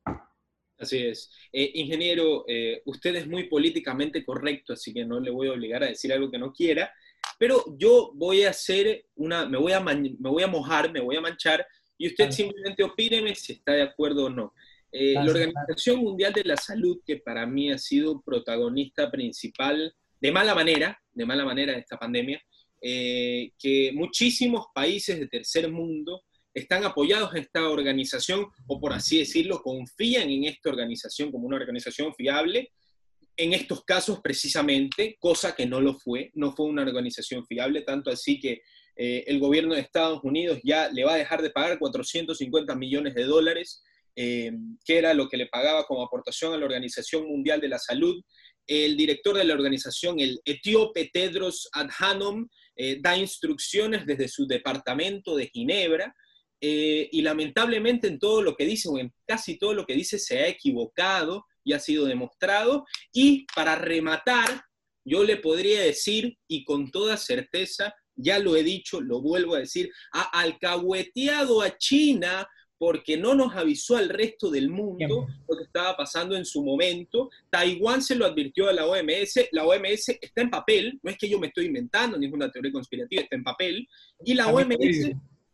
Así 0.81 0.97
es. 0.97 1.31
Eh, 1.53 1.71
ingeniero, 1.75 2.43
eh, 2.47 2.81
usted 2.85 3.15
es 3.15 3.27
muy 3.27 3.43
políticamente 3.43 4.25
correcto, 4.25 4.73
así 4.73 4.91
que 4.91 5.05
no 5.05 5.19
le 5.19 5.29
voy 5.29 5.47
a 5.47 5.51
obligar 5.51 5.83
a 5.83 5.87
decir 5.87 6.11
algo 6.11 6.31
que 6.31 6.39
no 6.39 6.51
quiera, 6.51 6.91
pero 7.37 7.63
yo 7.77 8.11
voy 8.15 8.43
a 8.43 8.49
hacer 8.49 9.05
una, 9.15 9.45
me 9.45 9.59
voy 9.59 9.73
a, 9.73 9.79
me 9.79 10.15
voy 10.17 10.41
a 10.41 10.47
mojar, 10.47 10.91
me 10.91 10.99
voy 10.99 11.15
a 11.15 11.21
manchar, 11.21 11.65
y 11.99 12.07
usted 12.07 12.31
simplemente 12.31 12.83
opíneme 12.83 13.35
si 13.35 13.53
está 13.53 13.73
de 13.73 13.83
acuerdo 13.83 14.25
o 14.25 14.29
no. 14.29 14.55
Eh, 14.91 15.13
la 15.13 15.21
Organización 15.31 15.99
Mundial 15.99 16.33
de 16.33 16.43
la 16.43 16.57
Salud, 16.57 16.99
que 17.05 17.17
para 17.17 17.45
mí 17.45 17.71
ha 17.71 17.77
sido 17.77 18.19
protagonista 18.21 19.11
principal, 19.11 19.93
de 20.19 20.31
mala 20.31 20.55
manera, 20.55 20.99
de 21.13 21.25
mala 21.25 21.45
manera 21.45 21.73
de 21.73 21.79
esta 21.79 21.97
pandemia, 21.97 22.41
que 22.81 23.91
muchísimos 23.93 24.65
países 24.73 25.19
de 25.19 25.27
tercer 25.27 25.71
mundo 25.71 26.23
están 26.53 26.83
apoyados 26.83 27.33
en 27.33 27.43
esta 27.43 27.69
organización 27.69 28.47
o 28.67 28.79
por 28.79 28.93
así 28.93 29.19
decirlo, 29.19 29.61
confían 29.61 30.29
en 30.29 30.45
esta 30.45 30.69
organización 30.69 31.31
como 31.31 31.47
una 31.47 31.57
organización 31.57 32.13
fiable. 32.13 32.71
En 33.37 33.53
estos 33.53 33.83
casos 33.83 34.19
precisamente, 34.21 35.15
cosa 35.19 35.55
que 35.55 35.65
no 35.65 35.79
lo 35.79 35.97
fue, 35.97 36.31
no 36.33 36.51
fue 36.51 36.65
una 36.65 36.81
organización 36.81 37.45
fiable, 37.45 37.81
tanto 37.81 38.11
así 38.11 38.39
que 38.39 38.61
eh, 38.97 39.23
el 39.27 39.39
gobierno 39.39 39.73
de 39.73 39.81
Estados 39.81 40.19
Unidos 40.23 40.59
ya 40.63 40.89
le 40.91 41.05
va 41.05 41.13
a 41.13 41.17
dejar 41.17 41.41
de 41.41 41.49
pagar 41.49 41.79
450 41.79 42.75
millones 42.75 43.15
de 43.15 43.23
dólares, 43.23 43.81
eh, 44.15 44.51
que 44.85 44.97
era 44.97 45.13
lo 45.13 45.29
que 45.29 45.37
le 45.37 45.47
pagaba 45.47 45.85
como 45.85 46.03
aportación 46.03 46.53
a 46.53 46.57
la 46.57 46.65
Organización 46.65 47.25
Mundial 47.25 47.61
de 47.61 47.69
la 47.69 47.79
Salud. 47.79 48.21
El 48.67 48.97
director 48.97 49.37
de 49.37 49.45
la 49.45 49.53
organización, 49.53 50.19
el 50.19 50.39
etíope 50.43 51.09
Tedros 51.11 51.69
Adhanom, 51.71 52.47
eh, 52.75 52.99
da 53.01 53.17
instrucciones 53.17 54.05
desde 54.05 54.27
su 54.27 54.45
departamento 54.45 55.35
de 55.35 55.47
Ginebra 55.47 56.13
y 56.61 57.21
lamentablemente 57.21 58.07
en 58.07 58.19
todo 58.19 58.41
lo 58.41 58.55
que 58.55 58.65
dice, 58.65 58.87
o 58.87 58.99
en 58.99 59.11
casi 59.25 59.57
todo 59.57 59.73
lo 59.73 59.85
que 59.85 59.95
dice, 59.95 60.19
se 60.19 60.39
ha 60.39 60.47
equivocado 60.47 61.45
y 61.63 61.73
ha 61.73 61.79
sido 61.79 62.05
demostrado. 62.05 62.85
Y 63.11 63.47
para 63.55 63.75
rematar, 63.75 64.63
yo 65.03 65.23
le 65.23 65.37
podría 65.37 65.81
decir, 65.81 66.37
y 66.47 66.63
con 66.63 66.91
toda 66.91 67.17
certeza, 67.17 67.95
ya 68.15 68.37
lo 68.39 68.55
he 68.55 68.63
dicho, 68.63 69.01
lo 69.01 69.21
vuelvo 69.21 69.55
a 69.55 69.59
decir, 69.59 69.91
ha 70.13 70.39
alcahueteado 70.39 71.61
a 71.61 71.77
China 71.77 72.47
porque 72.77 73.15
no 73.15 73.35
nos 73.35 73.55
avisó 73.55 73.95
al 73.95 74.09
resto 74.09 74.49
del 74.49 74.69
mundo 74.69 75.27
lo 75.47 75.55
que 75.55 75.65
estaba 75.65 75.95
pasando 75.95 76.35
en 76.35 76.45
su 76.45 76.63
momento. 76.63 77.29
Taiwán 77.51 78.01
se 78.01 78.15
lo 78.15 78.25
advirtió 78.25 78.69
a 78.69 78.73
la 78.73 78.87
OMS, 78.87 79.49
la 79.51 79.65
OMS 79.65 80.09
está 80.19 80.41
en 80.41 80.49
papel, 80.49 80.99
no 81.03 81.11
es 81.11 81.17
que 81.17 81.29
yo 81.29 81.39
me 81.39 81.47
estoy 81.47 81.65
inventando 81.65 82.17
ninguna 82.17 82.51
teoría 82.51 82.71
conspirativa, 82.71 83.21
está 83.21 83.35
en 83.35 83.43
papel, 83.43 83.87
y 84.25 84.33
la 84.33 84.47
OMS, 84.47 85.11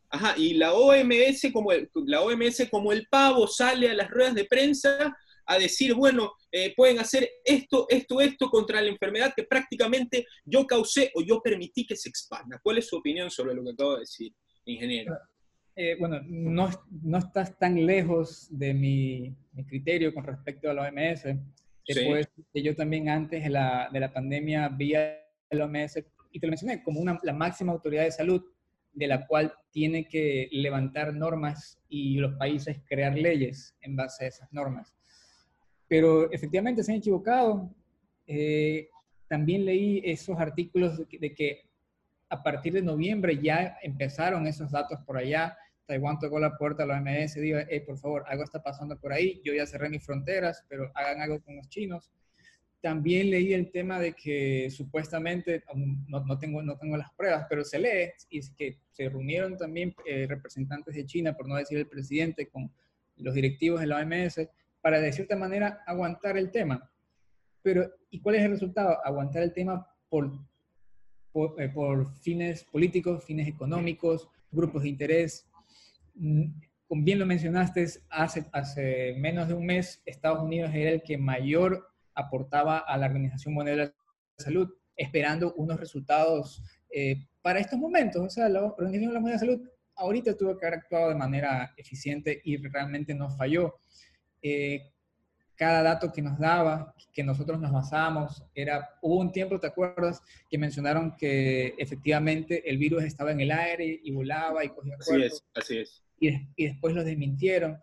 ajá, 0.10 0.36
y 0.38 0.53
la 0.53 0.74
OMS 0.74 1.51
como 1.51 1.72
la 2.05 2.22
OMS 2.22 2.68
como 2.70 2.91
el 2.91 3.08
pavo 3.10 3.47
sale 3.47 3.89
a 3.89 3.93
las 3.93 4.10
ruedas 4.10 4.36
de 4.36 4.45
prensa 4.45 5.16
a 5.47 5.58
decir, 5.58 5.93
bueno, 5.93 6.34
eh, 6.51 6.74
pueden 6.76 6.99
hacer 6.99 7.30
esto, 7.43 7.86
esto, 7.89 8.20
esto 8.20 8.49
contra 8.49 8.82
la 8.82 8.89
enfermedad 8.89 9.34
que 9.36 9.43
prácticamente 9.43 10.26
yo 10.43 10.68
causé 10.68 11.10
o 11.16 11.22
yo 11.22 11.41
permití 11.41 11.86
que 11.86 11.95
se 11.95 12.10
expanda. 12.10 12.60
¿Cuál 12.62 12.80
es 12.80 12.88
su 12.88 12.97
opinión 12.97 13.32
sobre 13.32 13.55
lo 13.55 13.64
que 13.64 13.72
acabo 13.72 13.93
de 13.93 14.01
decir, 14.01 14.34
ingeniero? 14.66 15.18
Eh, 15.74 15.95
bueno, 15.99 16.20
no, 16.26 16.70
no, 17.03 17.18
estás 17.20 17.58
tan 17.58 17.86
lejos 17.86 18.47
de 18.49 18.74
mi, 18.74 19.34
mi, 19.53 19.66
criterio 19.66 20.14
con 20.14 20.26
respecto 20.26 20.70
a 20.70 20.74
la 20.74 20.89
OMS. 20.89 21.24
Después 21.88 22.28
que 22.53 22.62
yo 22.62 22.76
también 22.76 23.08
antes 23.08 23.43
de 23.43 23.49
la, 23.49 23.89
de 23.93 23.99
la 23.99 24.12
pandemia 24.12 24.68
vi 24.70 24.95
a 24.95 25.18
la 25.51 25.66
OMS, 25.66 26.03
y 26.32 26.39
te 26.39 26.47
lo 26.47 26.51
mencioné, 26.51 26.84
como 26.84 26.99
una, 26.99 27.18
la 27.24 27.32
máxima 27.32 27.72
autoridad 27.72 28.03
de 28.03 28.12
salud 28.12 28.43
de 28.97 29.07
la 29.07 29.27
cual 29.27 29.53
tiene 29.69 30.07
que 30.07 30.49
levantar 30.51 31.13
normas 31.13 31.79
y 31.87 32.17
los 32.17 32.33
países 32.33 32.79
crear 32.89 33.15
leyes 33.15 33.75
en 33.81 33.95
base 33.95 34.25
a 34.25 34.27
esas 34.27 34.51
normas. 34.51 34.95
Pero 35.87 36.31
efectivamente 36.31 36.83
se 36.83 36.91
han 36.91 36.97
equivocado. 36.97 37.69
Eh, 38.25 38.89
también 39.27 39.65
leí 39.65 40.01
esos 40.03 40.39
artículos 40.39 40.97
de 40.97 41.33
que, 41.35 41.69
a 42.29 42.41
partir 42.41 42.73
de 42.73 42.81
noviembre 42.81 43.39
ya 43.39 43.77
empezaron 43.83 44.47
esos 44.47 44.71
datos 44.71 44.99
por 45.05 45.17
allá. 45.17 45.55
Taiwán 45.85 46.17
tocó 46.17 46.39
la 46.39 46.57
puerta 46.57 46.81
a 46.83 46.85
la 46.87 46.97
OMS, 46.97 47.35
dijo, 47.35 47.59
por 47.85 47.99
favor, 47.99 48.23
algo 48.27 48.43
está 48.43 48.63
pasando 48.63 48.99
por 48.99 49.13
ahí, 49.13 49.39
yo 49.45 49.53
ya 49.53 49.67
cerré 49.67 49.89
mis 49.89 50.03
fronteras, 50.03 50.65
pero 50.67 50.91
hagan 50.95 51.21
algo 51.21 51.39
con 51.41 51.55
los 51.55 51.69
chinos. 51.69 52.11
También 52.88 53.29
leí 53.29 53.51
el 53.51 53.69
tema 53.69 53.99
de 53.99 54.13
que 54.13 54.69
supuestamente, 54.71 55.61
no, 56.07 56.23
no 56.23 56.39
tengo, 56.39 56.63
no 56.63 56.77
tengo 56.77 56.95
las 56.95 57.11
pruebas, 57.11 57.45
pero 57.49 57.65
se 57.65 57.79
lee, 57.79 58.13
y 58.29 58.39
es 58.39 58.49
que 58.51 58.77
se 58.93 59.09
reunieron 59.09 59.57
también 59.57 59.93
eh, 60.05 60.25
representantes 60.25 60.95
de 60.95 61.05
China, 61.05 61.35
por 61.35 61.49
no 61.49 61.55
decir 61.55 61.77
el 61.79 61.88
presidente, 61.88 62.47
con 62.47 62.71
los 63.17 63.33
directivos 63.33 63.81
de 63.81 63.88
la 63.88 63.97
OMS, 63.97 64.47
para 64.79 65.01
de 65.01 65.11
cierta 65.11 65.35
manera 65.35 65.83
aguantar 65.85 66.38
el 66.38 66.49
tema. 66.49 66.89
Pero, 67.61 67.91
¿y 68.09 68.21
cuál 68.21 68.35
es 68.35 68.43
el 68.43 68.51
resultado? 68.51 69.05
Aguantar 69.05 69.43
el 69.43 69.51
tema 69.51 69.85
por, 70.07 70.31
por, 71.33 71.61
eh, 71.61 71.69
fines 72.21 72.63
políticos, 72.63 73.25
fines 73.25 73.49
económicos, 73.49 74.29
grupos 74.49 74.83
de 74.83 74.89
interés. 74.89 75.45
Mm, 76.15 76.45
como 76.88 77.03
bien 77.03 77.19
lo 77.19 77.25
mencionaste, 77.25 77.85
hace, 78.07 78.45
hace 78.53 79.13
menos 79.17 79.49
de 79.49 79.55
un 79.55 79.65
mes 79.65 80.01
Estados 80.05 80.41
Unidos 80.41 80.71
era 80.73 80.91
el 80.91 81.01
que 81.01 81.17
mayor 81.17 81.85
aportaba 82.18 82.80
a 82.80 82.97
la 82.97 83.05
Organización 83.05 83.53
Mundial 83.53 83.78
de 83.78 83.84
la 83.86 83.93
Salud, 84.38 84.70
esperando 84.95 85.53
unos 85.53 85.80
resultados 85.80 86.61
eh, 86.89 87.28
para 87.41 87.59
estos 87.59 87.80
momentos. 87.80 88.22
O 88.22 88.30
sea, 88.30 88.49
la 88.49 88.63
Organización 88.63 89.13
Mundial 89.13 89.39
de 89.39 89.45
la 89.47 89.55
Salud 89.55 89.70
ahorita 89.95 90.36
tuvo 90.36 90.57
que 90.57 90.65
haber 90.65 90.80
actuado 90.80 91.09
de 91.09 91.15
manera 91.15 91.74
eficiente 91.78 92.41
y 92.43 92.57
realmente 92.57 93.13
no 93.13 93.30
falló. 93.30 93.76
Eh, 94.41 94.91
cada 95.55 95.82
dato 95.82 96.11
que 96.13 96.22
nos 96.22 96.38
daba, 96.38 96.93
que 97.11 97.24
nosotros 97.24 97.59
nos 97.59 97.72
basábamos, 97.72 98.43
era, 98.53 98.89
hubo 99.01 99.20
un 99.20 99.32
tiempo, 99.32 99.59
¿te 99.59 99.68
acuerdas?, 99.68 100.22
que 100.49 100.57
mencionaron 100.57 101.15
que 101.18 101.74
efectivamente 101.80 102.70
el 102.70 102.78
virus 102.78 103.03
estaba 103.03 103.32
en 103.32 103.41
el 103.41 103.51
aire 103.51 103.99
y 104.03 104.11
volaba 104.11 104.63
y 104.63 104.70
cogía 104.70 104.95
Así 104.99 105.24
es, 105.24 105.43
así 105.55 105.78
es. 105.80 106.03
Y, 106.20 106.30
y, 106.55 106.68
después 106.68 106.93
lo 106.93 107.03
desmintieron. 107.03 107.82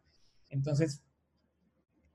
Entonces, 0.50 1.03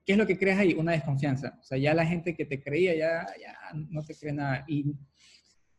¿qué 0.09 0.13
es 0.13 0.17
lo 0.17 0.25
que 0.25 0.39
creas 0.39 0.57
ahí? 0.57 0.73
Una 0.73 0.93
desconfianza. 0.93 1.55
O 1.61 1.63
sea, 1.63 1.77
ya 1.77 1.93
la 1.93 2.03
gente 2.03 2.33
que 2.33 2.43
te 2.43 2.59
creía 2.59 2.95
ya, 2.95 3.27
ya 3.39 3.55
no 3.89 4.03
te 4.03 4.15
cree 4.15 4.33
nada. 4.33 4.65
Y 4.67 4.95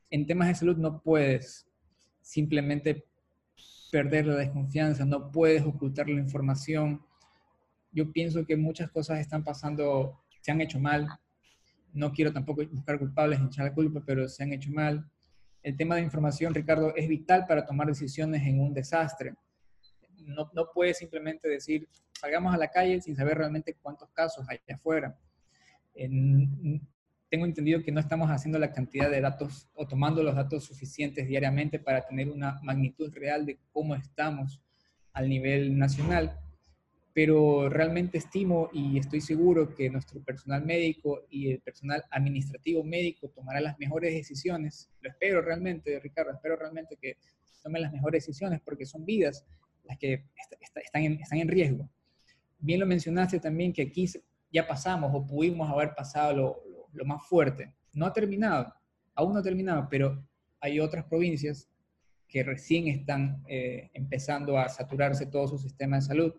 en 0.09 0.24
temas 0.24 0.47
de 0.47 0.55
salud 0.55 0.76
no 0.76 1.03
puedes 1.03 1.66
simplemente 2.20 3.05
perder 3.91 4.26
la 4.26 4.37
desconfianza, 4.37 5.05
no 5.05 5.33
puedes 5.33 5.62
ocultar 5.64 6.09
la 6.09 6.20
información 6.20 7.03
yo 7.93 8.12
pienso 8.12 8.47
que 8.47 8.57
muchas 8.57 8.91
cosas 8.91 9.18
están 9.18 9.43
pasando, 9.43 10.22
se 10.41 10.53
han 10.53 10.61
hecho 10.61 10.78
mal. 10.78 11.09
No 11.93 12.12
quiero 12.12 12.33
tampoco 12.33 12.62
buscar 12.70 12.99
culpables, 12.99 13.41
echar 13.41 13.66
la 13.66 13.74
culpa, 13.74 14.03
pero 14.07 14.28
se 14.28 14.45
han 14.45 14.53
hecho 14.53 14.70
mal. 14.70 15.11
El 15.62 15.76
tema 15.76 15.97
de 15.97 16.03
información, 16.03 16.55
Ricardo, 16.55 16.95
es 16.95 17.09
vital 17.09 17.47
para 17.47 17.66
tomar 17.66 17.89
decisiones 17.89 18.47
en 18.47 18.61
un 18.61 18.72
desastre. 18.72 19.35
No, 20.35 20.51
no 20.55 20.68
simplemente 20.95 21.49
decir, 21.49 21.89
salgamos 22.12 22.55
a 22.55 22.59
la 22.59 22.70
calle 22.70 23.01
sin 23.01 23.16
saber 23.16 23.39
realmente 23.39 23.76
cuántos 23.81 24.11
casos 24.11 24.47
hay 24.49 24.59
afuera. 24.72 25.18
tengo 25.93 27.45
entendido 27.45 27.83
que 27.83 27.93
no 27.93 28.01
estamos 28.01 28.31
haciendo 28.31 28.59
la 28.59 28.72
cantidad 28.72 29.11
de 29.11 29.20
datos 29.20 29.68
o 29.74 29.87
tomando 29.87 30.22
los 30.22 30.35
datos 30.35 30.64
suficientes 30.64 31.28
diariamente 31.28 31.78
para 31.78 32.07
tener 32.07 32.28
una 32.31 32.61
magnitud 32.62 33.12
real 33.14 33.47
de 33.47 33.59
cómo 33.72 33.95
estamos 33.95 34.61
al 35.12 35.28
nivel 35.28 35.78
nacional 35.78 36.39
pero 37.12 37.68
realmente 37.68 38.18
estimo 38.18 38.70
y 38.72 38.99
estoy 38.99 39.20
seguro 39.20 39.74
que 39.74 39.91
nuestro 39.91 40.22
personal 40.22 40.64
médico 40.64 41.22
y 41.28 41.51
el 41.51 41.61
personal 41.61 42.05
administrativo 42.11 42.85
médico 42.85 43.28
tomará 43.28 43.61
las 43.61 43.78
mejores 43.78 44.14
decisiones. 44.14 44.89
Lo 45.01 45.11
espero 45.11 45.43
realmente, 45.43 45.99
Ricardo, 45.99 46.33
espero 46.33 46.57
realmente 46.57 46.97
que 47.01 47.16
tomen 47.62 47.83
las 47.83 47.93
mejores 47.93 48.24
decisiones 48.24 48.61
porque 48.64 48.87
son 48.87 49.05
vidas 49.05 49.45
las 49.91 49.99
que 49.99 50.24
están, 50.84 51.03
en, 51.03 51.12
están 51.20 51.38
en 51.38 51.49
riesgo. 51.49 51.91
Bien 52.59 52.78
lo 52.78 52.86
mencionaste 52.86 53.41
también 53.41 53.72
que 53.72 53.82
aquí 53.82 54.07
ya 54.53 54.66
pasamos 54.66 55.11
o 55.12 55.26
pudimos 55.26 55.68
haber 55.68 55.95
pasado 55.95 56.36
lo, 56.36 56.62
lo, 56.93 57.05
más 57.05 57.26
fuerte. 57.26 57.74
No 57.93 58.07
ha 58.07 58.12
terminado, 58.12 58.72
aún 59.14 59.32
no 59.32 59.41
ha 59.41 59.43
terminado, 59.43 59.88
pero 59.91 60.24
hay 60.61 60.78
otras 60.78 61.05
provincias 61.07 61.68
que 62.28 62.45
recién 62.45 62.86
están 62.86 63.43
eh, 63.49 63.91
empezando 63.95 64.57
a 64.57 64.68
saturarse 64.68 65.26
todo 65.26 65.49
su 65.49 65.59
sistema 65.59 65.97
de 65.97 66.03
salud 66.03 66.34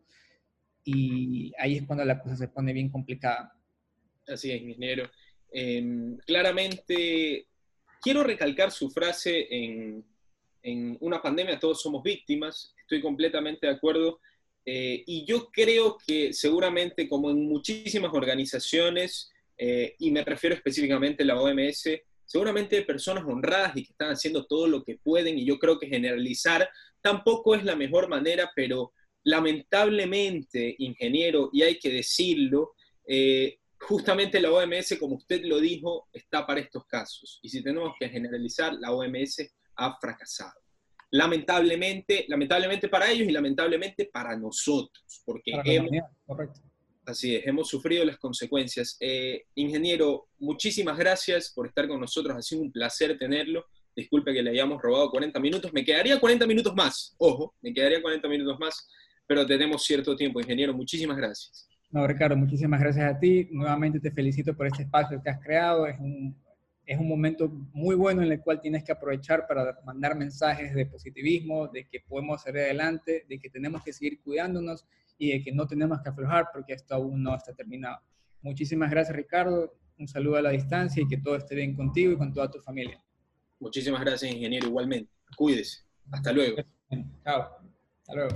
y 0.84 1.52
ahí 1.60 1.78
es 1.78 1.86
cuando 1.86 2.06
la 2.06 2.20
cosa 2.20 2.36
se 2.38 2.48
pone 2.48 2.72
bien 2.72 2.90
complicada. 2.90 3.54
Así 4.28 4.52
es, 4.52 4.62
ingeniero. 4.62 5.10
Em, 5.52 6.18
claramente, 6.20 7.48
quiero 8.02 8.24
recalcar 8.24 8.72
su 8.72 8.90
frase 8.90 9.48
en, 9.50 10.06
en, 10.64 10.98
una 11.02 11.22
pandemia 11.22 11.60
todos 11.60 11.82
somos 11.82 12.02
víctimas, 12.02 12.74
estoy 12.96 13.02
completamente 13.02 13.68
de 13.68 13.74
acuerdo, 13.74 14.20
eh, 14.66 15.04
y 15.06 15.26
yo 15.26 15.50
creo 15.52 15.98
que 16.06 16.34
seguramente 16.34 17.08
como 17.08 17.32
en 17.32 17.48
muchísimas 17.48 18.14
organizaciones, 18.14 19.32
eh, 19.58 19.96
y 20.00 20.12
me 20.12 20.24
refiero 20.24 20.56
específicamente 20.56 21.24
a 21.24 21.28
la 21.28 21.42
OMS, 21.42 21.90
seguramente 22.26 22.82
personas 22.84 23.24
honradas 23.26 23.76
y 23.76 23.84
que 23.84 23.92
están 23.92 24.12
haciendo 24.12 24.46
todo 24.46 24.68
lo 24.68 24.84
que 24.84 24.98
pueden, 24.98 25.38
y 25.38 25.46
yo 25.46 25.58
creo 25.58 25.80
que 25.80 25.88
generalizar 25.88 26.70
tampoco 27.02 27.56
es 27.56 27.64
la 27.64 27.76
mejor 27.76 28.08
manera, 28.08 28.52
pero 28.56 28.94
Lamentablemente, 29.24 30.76
ingeniero, 30.80 31.50
y 31.54 31.62
hay 31.62 31.78
que 31.78 31.92
decirlo, 31.92 32.74
eh, 33.06 33.60
justamente 33.80 34.40
la 34.40 34.52
OMS, 34.52 34.98
como 35.00 35.16
usted 35.18 35.44
lo 35.44 35.60
dijo, 35.60 36.08
está 36.12 36.46
para 36.46 36.60
estos 36.60 36.86
casos. 36.88 37.40
Y 37.44 37.50
si 37.50 37.64
tenemos 37.64 37.94
que 38.00 38.10
generalizar, 38.10 38.74
la 38.74 38.92
OMS 38.92 39.48
ha 39.76 39.98
fracasado. 40.00 40.61
Lamentablemente, 41.12 42.26
lamentablemente 42.28 42.88
para 42.88 43.12
ellos 43.12 43.28
y 43.28 43.32
lamentablemente 43.32 44.10
para 44.12 44.38
nosotros, 44.38 45.22
porque 45.26 45.52
hemos, 45.66 45.92
así 47.06 47.36
es, 47.36 47.46
hemos 47.48 47.68
sufrido 47.68 48.06
las 48.06 48.18
consecuencias. 48.18 48.96
Eh, 49.00 49.44
ingeniero, 49.56 50.30
muchísimas 50.40 50.98
gracias 50.98 51.52
por 51.54 51.68
estar 51.68 51.88
con 51.88 52.00
nosotros, 52.00 52.38
ha 52.38 52.42
sido 52.42 52.62
un 52.62 52.72
placer 52.72 53.18
tenerlo. 53.18 53.66
Disculpe 53.94 54.34
que 54.34 54.42
le 54.42 54.52
hayamos 54.52 54.82
robado 54.82 55.12
40 55.12 55.40
minutos, 55.42 55.74
me 55.74 55.84
quedaría 55.84 56.18
40 56.18 56.48
minutos 56.48 56.74
más, 56.74 57.14
ojo, 57.18 57.56
me 57.62 57.74
quedaría 57.74 58.02
40 58.02 58.28
minutos 58.30 58.58
más, 58.58 58.88
pero 59.28 59.46
tenemos 59.46 59.84
cierto 59.84 60.16
tiempo. 60.16 60.40
Ingeniero, 60.40 60.74
muchísimas 60.74 61.18
gracias. 61.18 61.68
No, 61.90 62.08
Ricardo, 62.08 62.38
muchísimas 62.38 62.80
gracias 62.80 63.14
a 63.14 63.20
ti. 63.20 63.50
Nuevamente 63.52 64.00
te 64.00 64.12
felicito 64.12 64.56
por 64.56 64.66
este 64.66 64.84
espacio 64.84 65.22
que 65.22 65.30
has 65.30 65.44
creado. 65.44 65.86
Es 65.86 66.00
un, 66.00 66.38
es 66.86 67.00
un 67.00 67.08
momento 67.08 67.50
muy 67.74 67.96
bueno 67.96 68.22
en 68.22 68.32
el 68.32 68.42
cual 68.42 68.60
tienes 68.60 68.84
que 68.84 68.92
aprovechar 68.92 69.48
para 69.48 69.80
mandar 69.86 70.16
mensajes 70.16 70.74
de 70.74 70.86
positivismo, 70.86 71.68
de 71.68 71.88
que 71.88 72.02
podemos 72.02 72.42
salir 72.42 72.64
adelante, 72.64 73.26
de 73.28 73.40
que 73.40 73.50
tenemos 73.50 73.84
que 73.84 73.94
seguir 73.94 74.22
cuidándonos 74.22 74.86
y 75.18 75.32
de 75.32 75.44
que 75.44 75.52
no 75.52 75.68
tenemos 75.68 76.02
que 76.02 76.10
aflojar 76.10 76.48
porque 76.52 76.74
esto 76.74 76.96
aún 76.96 77.22
no 77.22 77.36
está 77.36 77.54
terminado. 77.54 78.00
Muchísimas 78.42 78.90
gracias 78.90 79.16
Ricardo, 79.16 79.74
un 80.00 80.08
saludo 80.08 80.38
a 80.38 80.42
la 80.42 80.50
distancia 80.50 81.04
y 81.04 81.08
que 81.08 81.18
todo 81.18 81.36
esté 81.36 81.56
bien 81.56 81.76
contigo 81.76 82.12
y 82.12 82.18
con 82.18 82.34
toda 82.34 82.50
tu 82.50 82.60
familia. 82.60 83.04
Muchísimas 83.60 84.02
gracias 84.02 84.34
ingeniero, 84.34 84.68
igualmente. 84.68 85.12
Cuídese. 85.38 85.84
Hasta 86.12 86.34
luego. 86.34 86.58
Chao. 87.24 87.48
Hasta 88.02 88.14
luego. 88.16 88.34